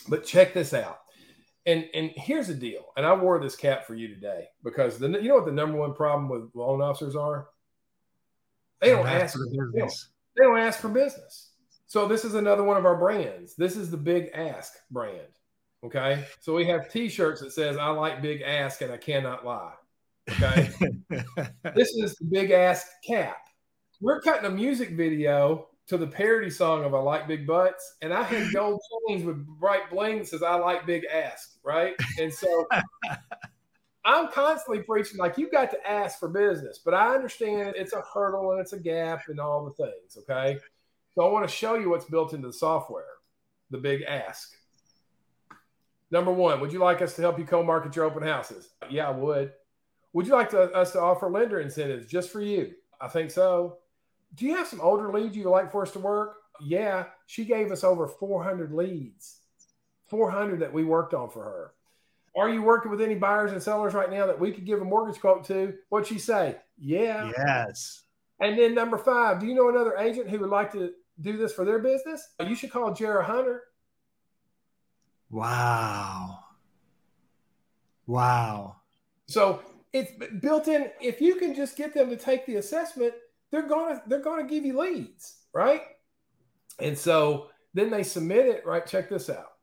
[0.07, 0.99] But check this out.
[1.65, 2.85] And and here's the deal.
[2.95, 5.77] And I wore this cap for you today because the you know what the number
[5.77, 7.47] one problem with loan officers are?
[8.79, 9.73] They don't ask for business.
[9.73, 11.49] They don't, they don't ask for business.
[11.87, 13.55] So this is another one of our brands.
[13.55, 15.27] This is the Big Ask brand.
[15.83, 16.25] Okay.
[16.39, 19.73] So we have t-shirts that says I like big ask and I cannot lie.
[20.29, 20.69] Okay.
[21.75, 23.37] this is the big ass cap.
[23.99, 28.13] We're cutting a music video to the parody song of I Like Big Butts, and
[28.13, 31.95] I had gold chains with bright bling that says I like big ass, right?
[32.19, 32.65] And so
[34.05, 38.03] I'm constantly preaching like you got to ask for business, but I understand it's a
[38.13, 40.17] hurdle and it's a gap and all the things.
[40.17, 40.57] Okay.
[41.13, 43.03] So I want to show you what's built into the software,
[43.69, 44.55] the big ask.
[46.11, 48.69] Number one, would you like us to help you co-market your open houses?
[48.89, 49.53] Yeah, I would.
[50.13, 52.73] Would you like to, us to offer lender incentives just for you?
[52.99, 53.77] I think so
[54.35, 56.37] do you have some older leads you'd like for us to work?
[56.61, 59.39] Yeah, she gave us over 400 leads,
[60.09, 61.73] 400 that we worked on for her.
[62.35, 64.85] Are you working with any buyers and sellers right now that we could give a
[64.85, 65.73] mortgage quote to?
[65.89, 66.57] What'd she say?
[66.77, 67.31] Yeah.
[67.37, 68.03] Yes.
[68.39, 71.51] And then number five, do you know another agent who would like to do this
[71.51, 72.29] for their business?
[72.47, 73.63] You should call Jared Hunter.
[75.31, 76.39] Wow.
[78.05, 78.75] Wow.
[79.27, 79.61] So
[79.93, 80.91] it's built in.
[80.99, 83.13] If you can just get them to take the assessment,
[83.51, 85.81] they're gonna they're gonna give you leads, right?
[86.79, 88.85] And so then they submit it, right?
[88.85, 89.53] Check this out.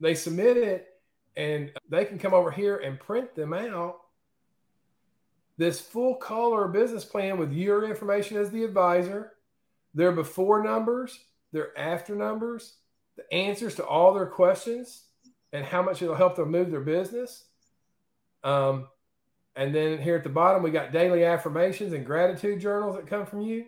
[0.00, 0.86] They submit it
[1.36, 3.96] and they can come over here and print them out.
[5.56, 9.32] This full color business plan with your information as the advisor,
[9.94, 11.18] their before numbers,
[11.52, 12.74] their after numbers,
[13.16, 15.04] the answers to all their questions,
[15.52, 17.44] and how much it'll help them move their business.
[18.42, 18.88] Um,
[19.54, 23.26] and then here at the bottom, we got daily affirmations and gratitude journals that come
[23.26, 23.66] from you.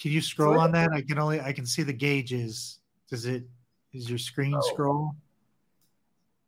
[0.00, 0.90] Can you scroll so on that?
[0.92, 2.78] I can only I can see the gauges.
[3.10, 3.44] Does it
[3.92, 4.60] is your screen oh.
[4.60, 5.16] scroll?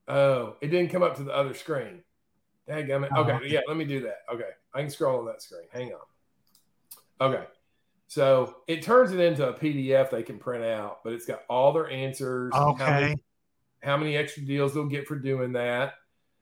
[0.07, 2.03] Oh, it didn't come up to the other screen.
[2.67, 2.93] Dang, it.
[2.93, 3.41] okay, oh.
[3.45, 4.19] yeah, let me do that.
[4.33, 5.67] Okay, I can scroll on that screen.
[5.73, 7.27] Hang on.
[7.33, 7.45] Okay,
[8.09, 11.73] so it turns it into a PDF they can print out, but it's got all
[11.73, 12.53] their answers.
[12.55, 12.85] Okay.
[12.85, 13.17] How many,
[13.83, 15.95] how many extra deals they'll get for doing that.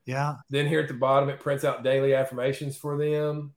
[0.05, 0.35] Yeah.
[0.49, 3.53] Then here at the bottom, it prints out daily affirmations for them,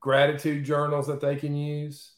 [0.00, 2.10] gratitude journals that they can use.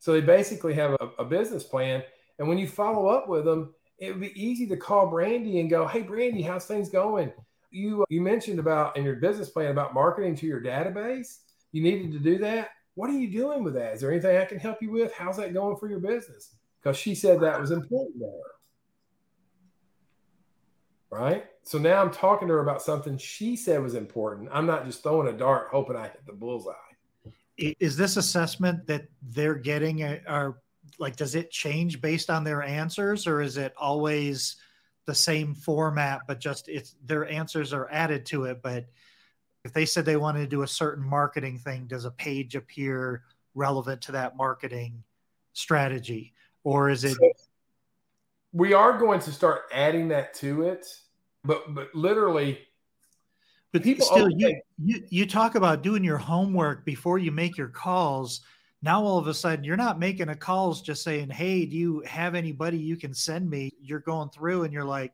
[0.00, 2.02] So they basically have a, a business plan.
[2.38, 5.70] And when you follow up with them, it would be easy to call Brandy and
[5.70, 7.32] go, Hey, Brandy, how's things going?
[7.70, 11.38] You, uh, you mentioned about in your business plan about marketing to your database.
[11.72, 12.68] You needed to do that.
[12.96, 13.94] What are you doing with that?
[13.94, 15.12] Is there anything I can help you with?
[15.12, 16.54] How's that going for your business?
[16.82, 18.56] Because she said that was important to her.
[21.10, 21.44] Right.
[21.62, 24.48] So now I'm talking to her about something she said was important.
[24.50, 26.72] I'm not just throwing a dart hoping I hit the bullseye.
[27.58, 30.58] Is this assessment that they're getting uh, are
[30.98, 34.56] like does it change based on their answers or is it always
[35.04, 38.86] the same format but just it's their answers are added to it but
[39.66, 43.24] if they said they wanted to do a certain marketing thing does a page appear
[43.54, 45.02] relevant to that marketing
[45.52, 46.32] strategy?
[46.62, 47.18] Or is it
[48.52, 50.86] we are going to start adding that to it
[51.44, 52.58] but but literally
[53.72, 57.68] but people still you, you you talk about doing your homework before you make your
[57.68, 58.40] calls.
[58.82, 62.02] Now all of a sudden you're not making a calls just saying hey do you
[62.06, 63.70] have anybody you can send me?
[63.80, 65.12] You're going through and you're like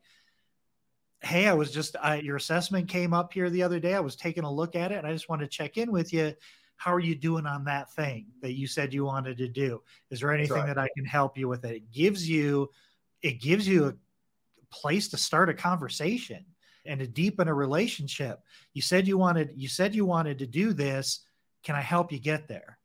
[1.22, 4.16] hey i was just I, your assessment came up here the other day i was
[4.16, 6.34] taking a look at it and i just want to check in with you
[6.76, 10.20] how are you doing on that thing that you said you wanted to do is
[10.20, 10.66] there anything right.
[10.66, 12.68] that i can help you with it it gives you
[13.22, 13.94] it gives you a
[14.74, 16.44] place to start a conversation
[16.84, 18.40] and to deepen a relationship.
[18.74, 21.20] You said you wanted you said you wanted to do this.
[21.62, 22.78] Can I help you get there?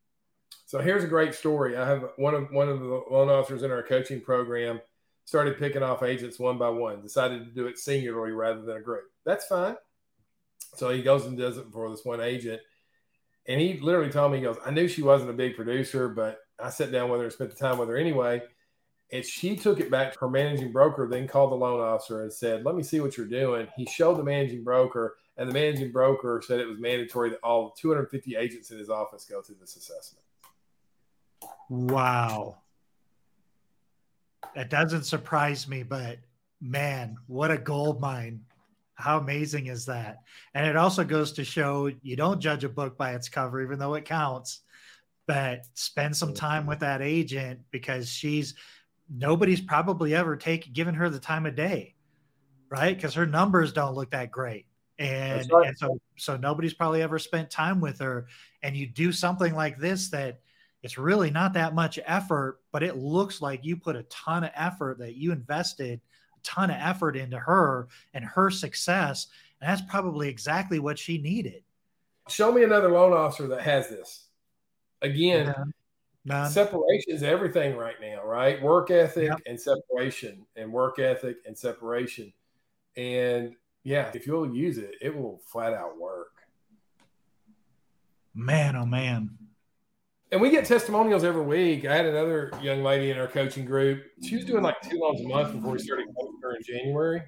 [0.65, 1.77] So here's a great story.
[1.77, 4.81] I have one of one of the loan officers in our coaching program
[5.27, 8.81] started picking off agents one by one, decided to do it singularly rather than a
[8.81, 9.03] group.
[9.25, 9.75] That's fine.
[10.77, 12.61] So he goes and does it for this one agent.
[13.45, 16.39] And he literally told me, he goes, I knew she wasn't a big producer, but
[16.63, 18.41] I sat down with her and spent the time with her anyway.
[19.11, 22.31] And she took it back to her managing broker, then called the loan officer and
[22.31, 23.67] said, Let me see what you're doing.
[23.75, 27.71] He showed the managing broker, and the managing broker said it was mandatory that all
[27.71, 30.23] 250 agents in his office go through this assessment.
[31.69, 32.59] Wow.
[34.55, 36.19] That doesn't surprise me, but
[36.61, 38.41] man, what a gold mine.
[38.95, 40.23] How amazing is that?
[40.55, 43.77] And it also goes to show you don't judge a book by its cover, even
[43.77, 44.61] though it counts,
[45.27, 48.55] but spend some time with that agent because she's
[49.09, 51.93] nobody's probably ever taken given her the time of day,
[52.69, 52.95] right?
[52.95, 54.65] Because her numbers don't look that great.
[54.99, 55.67] And, right.
[55.67, 58.27] and so so nobody's probably ever spent time with her.
[58.63, 60.39] And you do something like this that
[60.83, 64.51] it's really not that much effort, but it looks like you put a ton of
[64.55, 65.99] effort that you invested
[66.35, 69.27] a ton of effort into her and her success.
[69.59, 71.63] And that's probably exactly what she needed.
[72.29, 74.25] Show me another loan officer that has this.
[75.01, 75.73] Again,
[76.27, 76.51] None.
[76.51, 78.61] Separation is everything right now, right?
[78.61, 79.39] Work ethic yep.
[79.45, 82.33] and separation, and work ethic and separation.
[82.97, 83.55] And
[83.85, 86.33] yeah, if you'll use it, it will flat out work.
[88.35, 89.37] Man, oh man.
[90.31, 91.85] And we get testimonials every week.
[91.85, 94.03] I had another young lady in our coaching group.
[94.27, 97.21] She was doing like two loans a month before we started coaching her in January.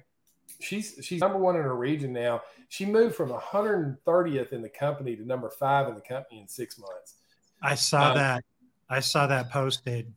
[0.60, 2.42] She's she's number one in her region now.
[2.68, 6.78] She moved from 130th in the company to number five in the company in six
[6.78, 7.16] months.
[7.62, 8.44] I saw um, that.
[8.90, 10.12] I saw that posted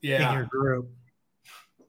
[0.00, 0.30] yeah.
[0.30, 0.88] in your group.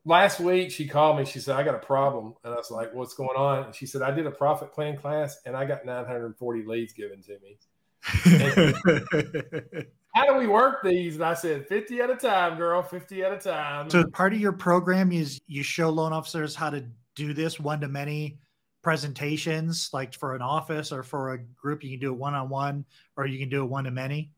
[0.06, 1.26] Last week, she called me.
[1.26, 2.34] She said, I got a problem.
[2.44, 3.66] And I was like, What's going on?
[3.66, 7.22] And she said, I did a profit plan class and I got 940 leads given
[7.24, 7.58] to me.
[10.16, 11.16] How do we work these?
[11.16, 13.90] And I said, 50 at a time, girl, 50 at a time.
[13.90, 16.86] So part of your program is you show loan officers how to
[17.16, 18.40] do this one to many
[18.82, 21.84] presentations, like for an office or for a group.
[21.84, 22.86] You can do it one on one
[23.16, 24.32] or you can do it one to many.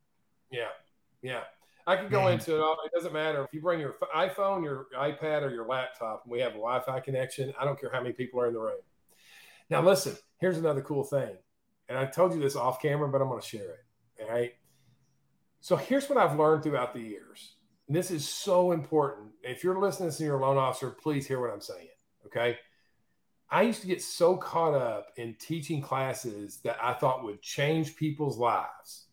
[0.51, 0.69] Yeah.
[1.21, 1.41] Yeah.
[1.87, 2.33] I could go Man.
[2.33, 2.61] into it.
[2.61, 6.31] All, it doesn't matter if you bring your iPhone, your iPad, or your laptop, and
[6.31, 7.53] we have a Wi-Fi connection.
[7.59, 8.79] I don't care how many people are in the room.
[9.69, 10.15] Now, listen.
[10.39, 11.37] Here's another cool thing,
[11.89, 14.23] and I told you this off camera, but I'm going to share it.
[14.23, 14.53] All right.
[15.61, 17.55] So here's what I've learned throughout the years.
[17.87, 19.29] And this is so important.
[19.43, 21.87] If you're listening to your loan officer, please hear what I'm saying.
[22.25, 22.57] Okay.
[23.49, 27.95] I used to get so caught up in teaching classes that I thought would change
[27.95, 29.05] people's lives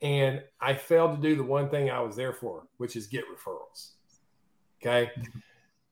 [0.00, 3.24] and I failed to do the one thing I was there for, which is get
[3.24, 3.92] referrals.
[4.80, 5.10] Okay.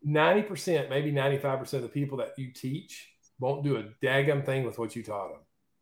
[0.07, 4.79] 90%, maybe 95% of the people that you teach won't do a daggum thing with
[4.79, 5.41] what you taught them.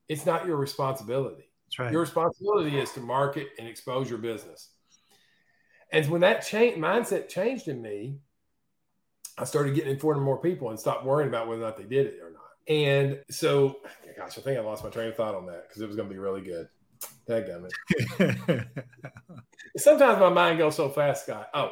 [0.08, 1.50] It's not your responsibility.
[1.66, 1.92] That's right.
[1.92, 4.70] Your responsibility is to market and expose your business.
[5.92, 8.18] And when that change, mindset changed in me,
[9.38, 11.76] I started getting in front of more people and stopped worrying about whether or not
[11.76, 12.42] they did it or not.
[12.68, 13.80] And so,
[14.16, 16.08] gosh, I think I lost my train of thought on that because it was going
[16.08, 16.68] to be really good.
[17.26, 17.46] That
[19.76, 21.48] Sometimes my mind goes so fast, Scott.
[21.54, 21.70] Oh,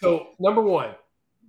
[0.00, 0.94] so number one,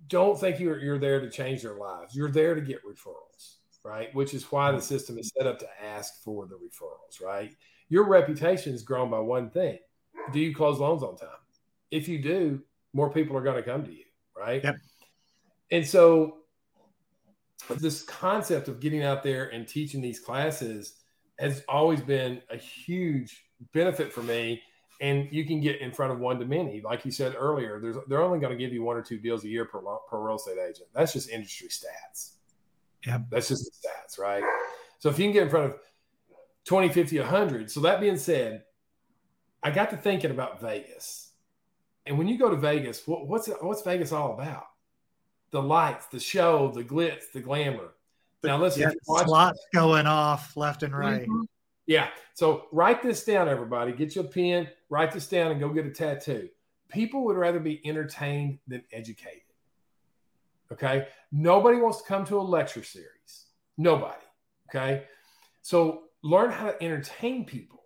[0.08, 2.16] don't think you're you're there to change their lives.
[2.16, 3.57] You're there to get referrals,
[3.88, 4.14] right?
[4.14, 7.56] Which is why the system is set up to ask for the referrals, right?
[7.90, 9.80] Your reputation is grown by one thing:
[10.34, 11.30] Do you close loans on time?
[11.90, 12.62] If you do,
[12.94, 14.04] more people are going to come to you,
[14.36, 14.64] right?
[14.64, 14.76] Yep.
[15.72, 16.40] And so,
[17.80, 20.96] this concept of getting out there and teaching these classes
[21.40, 24.62] has always been a huge benefit for me.
[25.00, 27.80] And you can get in front of one to many, like you said earlier.
[27.80, 29.80] There's they're only going to give you one or two deals a year per
[30.10, 30.88] per real estate agent.
[30.94, 32.37] That's just industry stats.
[33.06, 34.43] Yeah, that's just the stats, right?
[35.00, 35.80] So if you can get in front of
[36.66, 37.72] 20, 50, 100.
[37.72, 38.64] So that being said,
[39.64, 41.32] I got to thinking about Vegas.
[42.06, 44.66] And when you go to Vegas, what, what's what's Vegas all about?
[45.52, 47.93] The lights, the show, the glitz, the glamour.
[48.43, 48.91] Now listen, yeah,
[49.24, 51.24] slots going off left and right.
[51.24, 51.43] Mm-hmm.
[51.86, 52.10] Yeah.
[52.34, 53.93] So write this down, everybody.
[53.93, 56.50] Get your pen, write this down, and go get a tattoo.
[56.89, 59.41] People would rather be entertained than educated.
[60.72, 61.07] Okay.
[61.32, 63.45] Nobody wants to come to a lecture series.
[63.78, 64.24] Nobody.
[64.70, 65.03] Okay.
[65.61, 67.84] So learn how to entertain people.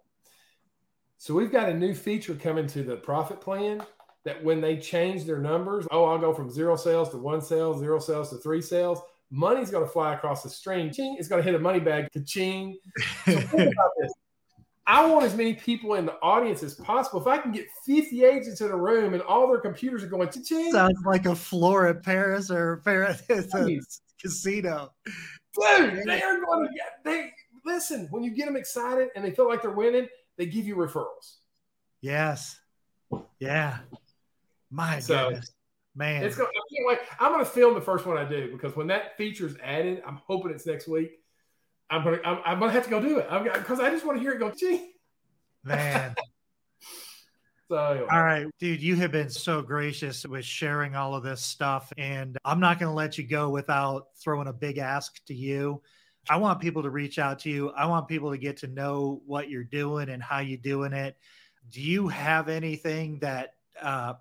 [1.18, 3.84] So we've got a new feature coming to the profit plan
[4.26, 7.78] that when they change their numbers, oh, I'll go from zero sales to one sale,
[7.78, 9.02] zero sales to three sales
[9.32, 10.92] money's going to fly across the stream.
[10.92, 12.08] Ching, it's going to hit a money bag.
[12.26, 12.78] Ching.
[13.26, 14.14] So think about this.
[14.88, 17.22] I want as many people in the audience as possible.
[17.22, 20.30] If I can get 50 agents in a room and all their computers are going
[20.30, 20.72] ching.
[20.72, 23.22] Sounds like a floor at Paris or Paris
[24.22, 24.90] casino.
[25.06, 27.32] Dude, they are going to get they
[27.66, 30.08] listen, when you get them excited and they feel like they're winning,
[30.38, 31.38] they give you referrals.
[32.02, 32.60] Yes.
[33.40, 33.80] Yeah.
[34.70, 35.52] My so, goodness.
[35.94, 36.48] Man, it's gonna.
[36.48, 37.00] I can't wait.
[37.20, 40.22] I'm gonna film the first one I do because when that feature is added, I'm
[40.26, 41.21] hoping it's next week.
[41.92, 42.20] I'm gonna.
[42.24, 43.28] I'm, I'm gonna have to go do it.
[43.54, 44.50] Because I just want to hear it go.
[44.50, 44.94] Gee,
[45.64, 46.16] man.
[47.70, 48.08] so anyway.
[48.10, 52.38] All right, dude, you have been so gracious with sharing all of this stuff, and
[52.46, 55.82] I'm not going to let you go without throwing a big ask to you.
[56.30, 57.72] I want people to reach out to you.
[57.72, 61.18] I want people to get to know what you're doing and how you're doing it.
[61.70, 64.14] Do you have anything that, uh,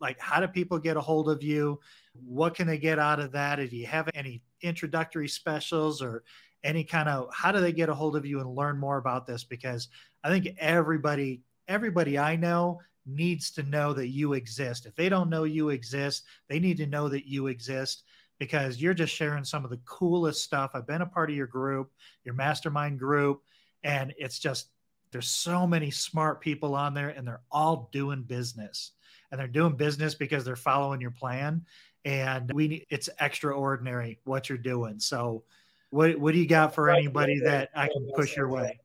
[0.00, 1.80] like, how do people get a hold of you?
[2.12, 3.56] What can they get out of that?
[3.56, 6.24] Do you have any introductory specials or
[6.66, 9.24] any kind of how do they get a hold of you and learn more about
[9.24, 9.44] this?
[9.44, 9.88] Because
[10.24, 14.84] I think everybody, everybody I know needs to know that you exist.
[14.84, 18.02] If they don't know you exist, they need to know that you exist
[18.40, 20.72] because you're just sharing some of the coolest stuff.
[20.74, 21.92] I've been a part of your group,
[22.24, 23.42] your mastermind group,
[23.84, 24.70] and it's just
[25.12, 28.90] there's so many smart people on there and they're all doing business.
[29.30, 31.64] And they're doing business because they're following your plan
[32.04, 35.00] and we it's extraordinary what you're doing.
[35.00, 35.44] So
[35.90, 38.80] what what do you got for anybody that I can push your way?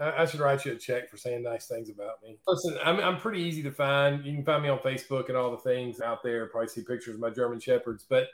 [0.00, 2.38] I should write you a check for saying nice things about me.
[2.48, 4.24] Listen, I'm, I'm pretty easy to find.
[4.24, 6.46] You can find me on Facebook and all the things out there.
[6.46, 8.28] Probably see pictures of my German Shepherds, but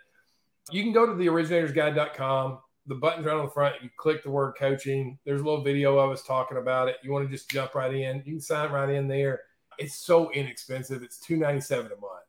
[0.71, 2.59] you can go to the originatorsguide.com.
[2.87, 3.75] The button's right on the front.
[3.83, 5.19] You click the word coaching.
[5.25, 6.99] There's a little video of us talking about it.
[7.03, 8.23] You want to just jump right in.
[8.25, 9.41] You can sign right in there.
[9.79, 11.03] It's so inexpensive.
[11.03, 12.25] It's two ninety seven a month,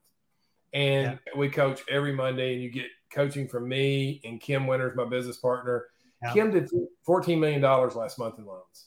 [0.73, 1.39] and yeah.
[1.39, 2.55] we coach every Monday.
[2.55, 5.85] And you get coaching from me and Kim Winters, my business partner.
[6.23, 6.33] Yeah.
[6.33, 6.69] Kim did
[7.03, 8.85] fourteen million dollars last month in loans.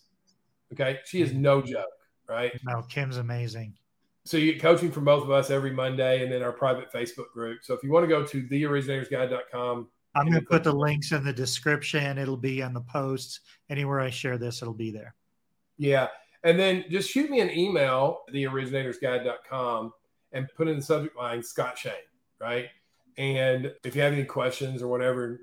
[0.72, 1.86] Okay, she is no joke,
[2.28, 2.52] right?
[2.64, 3.74] No, Kim's amazing
[4.24, 7.32] so you get coaching from both of us every Monday and then our private Facebook
[7.32, 7.64] group.
[7.64, 9.88] So if you want to go to theoriginatorsguide.com.
[10.14, 12.18] I'm going to put the links in the description.
[12.18, 13.40] It'll be on the posts.
[13.68, 15.14] Anywhere I share this, it'll be there.
[15.78, 16.08] Yeah.
[16.42, 19.92] And then just shoot me an email, theoriginatorsguide.com,
[20.32, 21.92] and put in the subject line Scott Shane,
[22.40, 22.66] right?
[23.20, 25.42] And if you have any questions or whatever,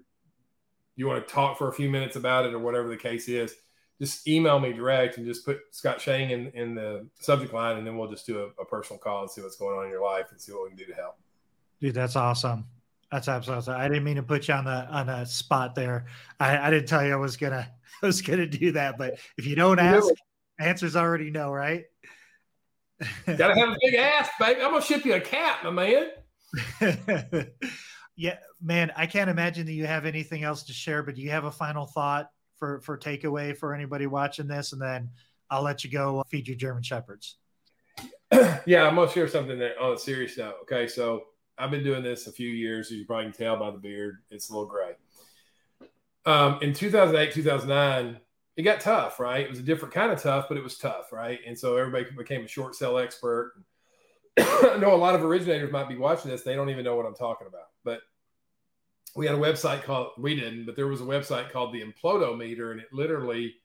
[0.95, 3.53] you want to talk for a few minutes about it or whatever the case is,
[4.01, 7.85] just email me direct and just put Scott Shane in, in the subject line, and
[7.85, 10.03] then we'll just do a, a, personal call and see what's going on in your
[10.03, 11.19] life and see what we can do to help.
[11.79, 12.65] Dude, that's awesome.
[13.11, 13.59] That's absolutely.
[13.59, 13.79] Awesome.
[13.79, 16.07] I didn't mean to put you on the on a spot there.
[16.39, 17.71] I, I didn't tell you I was gonna
[18.01, 20.07] I was gonna do that, but if you don't ask,
[20.59, 21.85] answers already know, right?
[23.27, 24.61] Gotta have a big ass, baby.
[24.61, 26.09] I'm gonna ship you a cat, my man.
[28.15, 28.91] yeah, man.
[28.95, 31.51] I can't imagine that you have anything else to share, but do you have a
[31.51, 35.09] final thought for for takeaway for anybody watching this, and then
[35.49, 37.37] I'll let you go feed your German shepherds.
[38.65, 40.55] yeah, I'm gonna share something on a serious note.
[40.63, 41.23] Okay, so
[41.57, 44.17] I've been doing this a few years, as you probably can tell by the beard.
[44.29, 44.93] It's a little gray.
[46.25, 48.19] Um, in 2008, 2009,
[48.57, 49.45] it got tough, right?
[49.45, 51.39] It was a different kind of tough, but it was tough, right?
[51.47, 53.53] And so everybody became a short sell expert.
[54.39, 57.05] I know a lot of originators might be watching this; they don't even know what
[57.05, 57.67] I'm talking about.
[57.83, 58.01] But
[59.15, 62.71] we had a website called we didn't, but there was a website called the Implodometer,
[62.71, 63.55] and it literally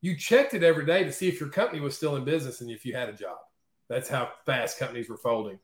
[0.00, 2.70] you checked it every day to see if your company was still in business and
[2.70, 3.38] if you had a job.
[3.88, 5.58] That's how fast companies were folding.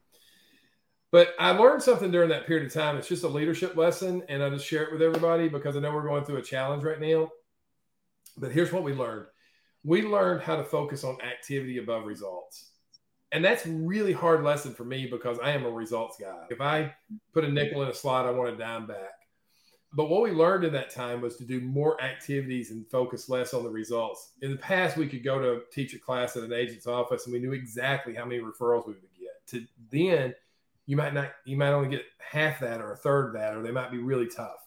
[1.11, 2.97] But I learned something during that period of time.
[2.97, 5.93] It's just a leadership lesson, and I just share it with everybody because I know
[5.93, 7.31] we're going through a challenge right now.
[8.39, 9.27] But here's what we learned
[9.85, 12.72] we learned how to focus on activity above results.
[13.33, 16.45] And that's really hard lesson for me because I am a results guy.
[16.51, 16.95] If I
[17.33, 19.23] put a nickel in a slot, I want a dime back.
[19.95, 23.53] But what we learned in that time was to do more activities and focus less
[23.53, 24.33] on the results.
[24.43, 27.33] In the past, we could go to teach a class at an agent's office and
[27.33, 29.47] we knew exactly how many referrals we would get.
[29.49, 30.35] To then,
[30.87, 33.63] you might not, you might only get half that or a third of that, or
[33.63, 34.67] they might be really tough.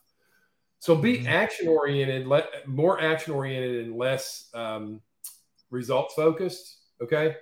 [0.80, 1.28] So be mm-hmm.
[1.28, 5.01] action oriented, let, more action oriented and less um,
[5.72, 6.78] results focused.
[7.01, 7.36] Okay,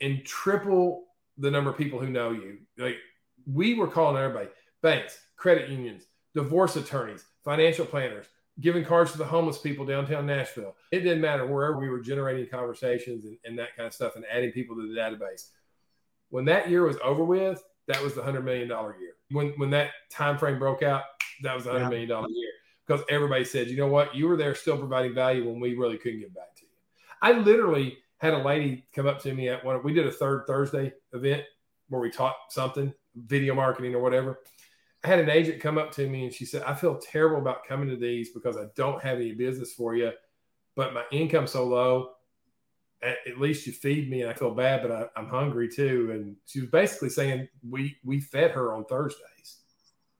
[0.00, 1.04] and triple
[1.38, 2.58] the number of people who know you.
[2.78, 2.96] Like
[3.46, 4.48] we were calling everybody,
[4.82, 8.26] banks, credit unions divorce attorneys, financial planners,
[8.60, 10.76] giving cards to the homeless people downtown Nashville.
[10.92, 14.24] It didn't matter wherever we were generating conversations and, and that kind of stuff and
[14.30, 15.48] adding people to the database.
[16.28, 19.12] When that year was over with, that was the hundred million dollar year.
[19.30, 21.04] When when that time frame broke out,
[21.42, 21.90] that was the hundred yeah.
[21.90, 22.50] million dollar year
[22.86, 25.96] because everybody said, you know what, you were there still providing value when we really
[25.96, 26.68] couldn't get back to you.
[27.22, 29.82] I literally had a lady come up to me at one.
[29.82, 31.44] We did a third Thursday event
[31.88, 34.40] where we taught something, video marketing or whatever.
[35.04, 37.66] I had an agent come up to me and she said, I feel terrible about
[37.66, 40.12] coming to these because I don't have any business for you,
[40.74, 42.12] but my income's so low.
[43.02, 46.10] At, at least you feed me and I feel bad, but I, I'm hungry too.
[46.12, 49.58] And she was basically saying we we fed her on Thursdays.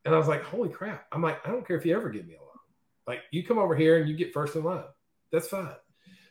[0.05, 1.05] And I was like, holy crap.
[1.11, 2.47] I'm like, I don't care if you ever give me a loan.
[3.07, 4.83] Like you come over here and you get first in line.
[5.31, 5.73] That's fine.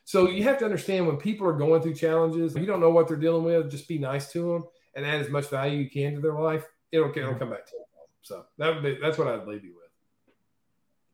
[0.06, 3.08] So you have to understand when people are going through challenges, you don't know what
[3.08, 6.14] they're dealing with, just be nice to them and add as much value you can
[6.14, 7.84] to their life it'll it'll come back to you.
[8.22, 9.84] So that would be that's what I'd leave you with.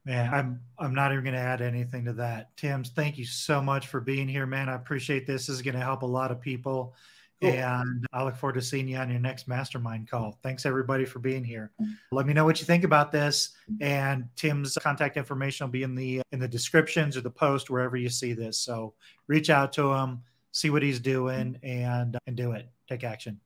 [0.04, 2.56] Man, I'm I'm not even going to add anything to that.
[2.56, 4.68] Tim's, thank you so much for being here, man.
[4.68, 5.46] I appreciate this.
[5.46, 6.94] This is going to help a lot of people.
[7.42, 7.50] Cool.
[7.50, 10.38] And I look forward to seeing you on your next mastermind call.
[10.44, 11.72] Thanks everybody for being here.
[11.80, 11.92] Mm-hmm.
[12.12, 13.50] Let me know what you think about this.
[13.80, 17.96] And Tim's contact information will be in the in the descriptions or the post wherever
[17.96, 18.58] you see this.
[18.58, 18.94] So
[19.26, 20.22] reach out to him,
[20.52, 22.68] see what he's doing, and and do it.
[22.88, 23.40] Take action.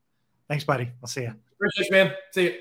[0.47, 0.91] Thanks, buddy.
[1.03, 1.35] I'll see you.
[1.55, 2.15] Appreciate you, man.
[2.33, 2.55] See you.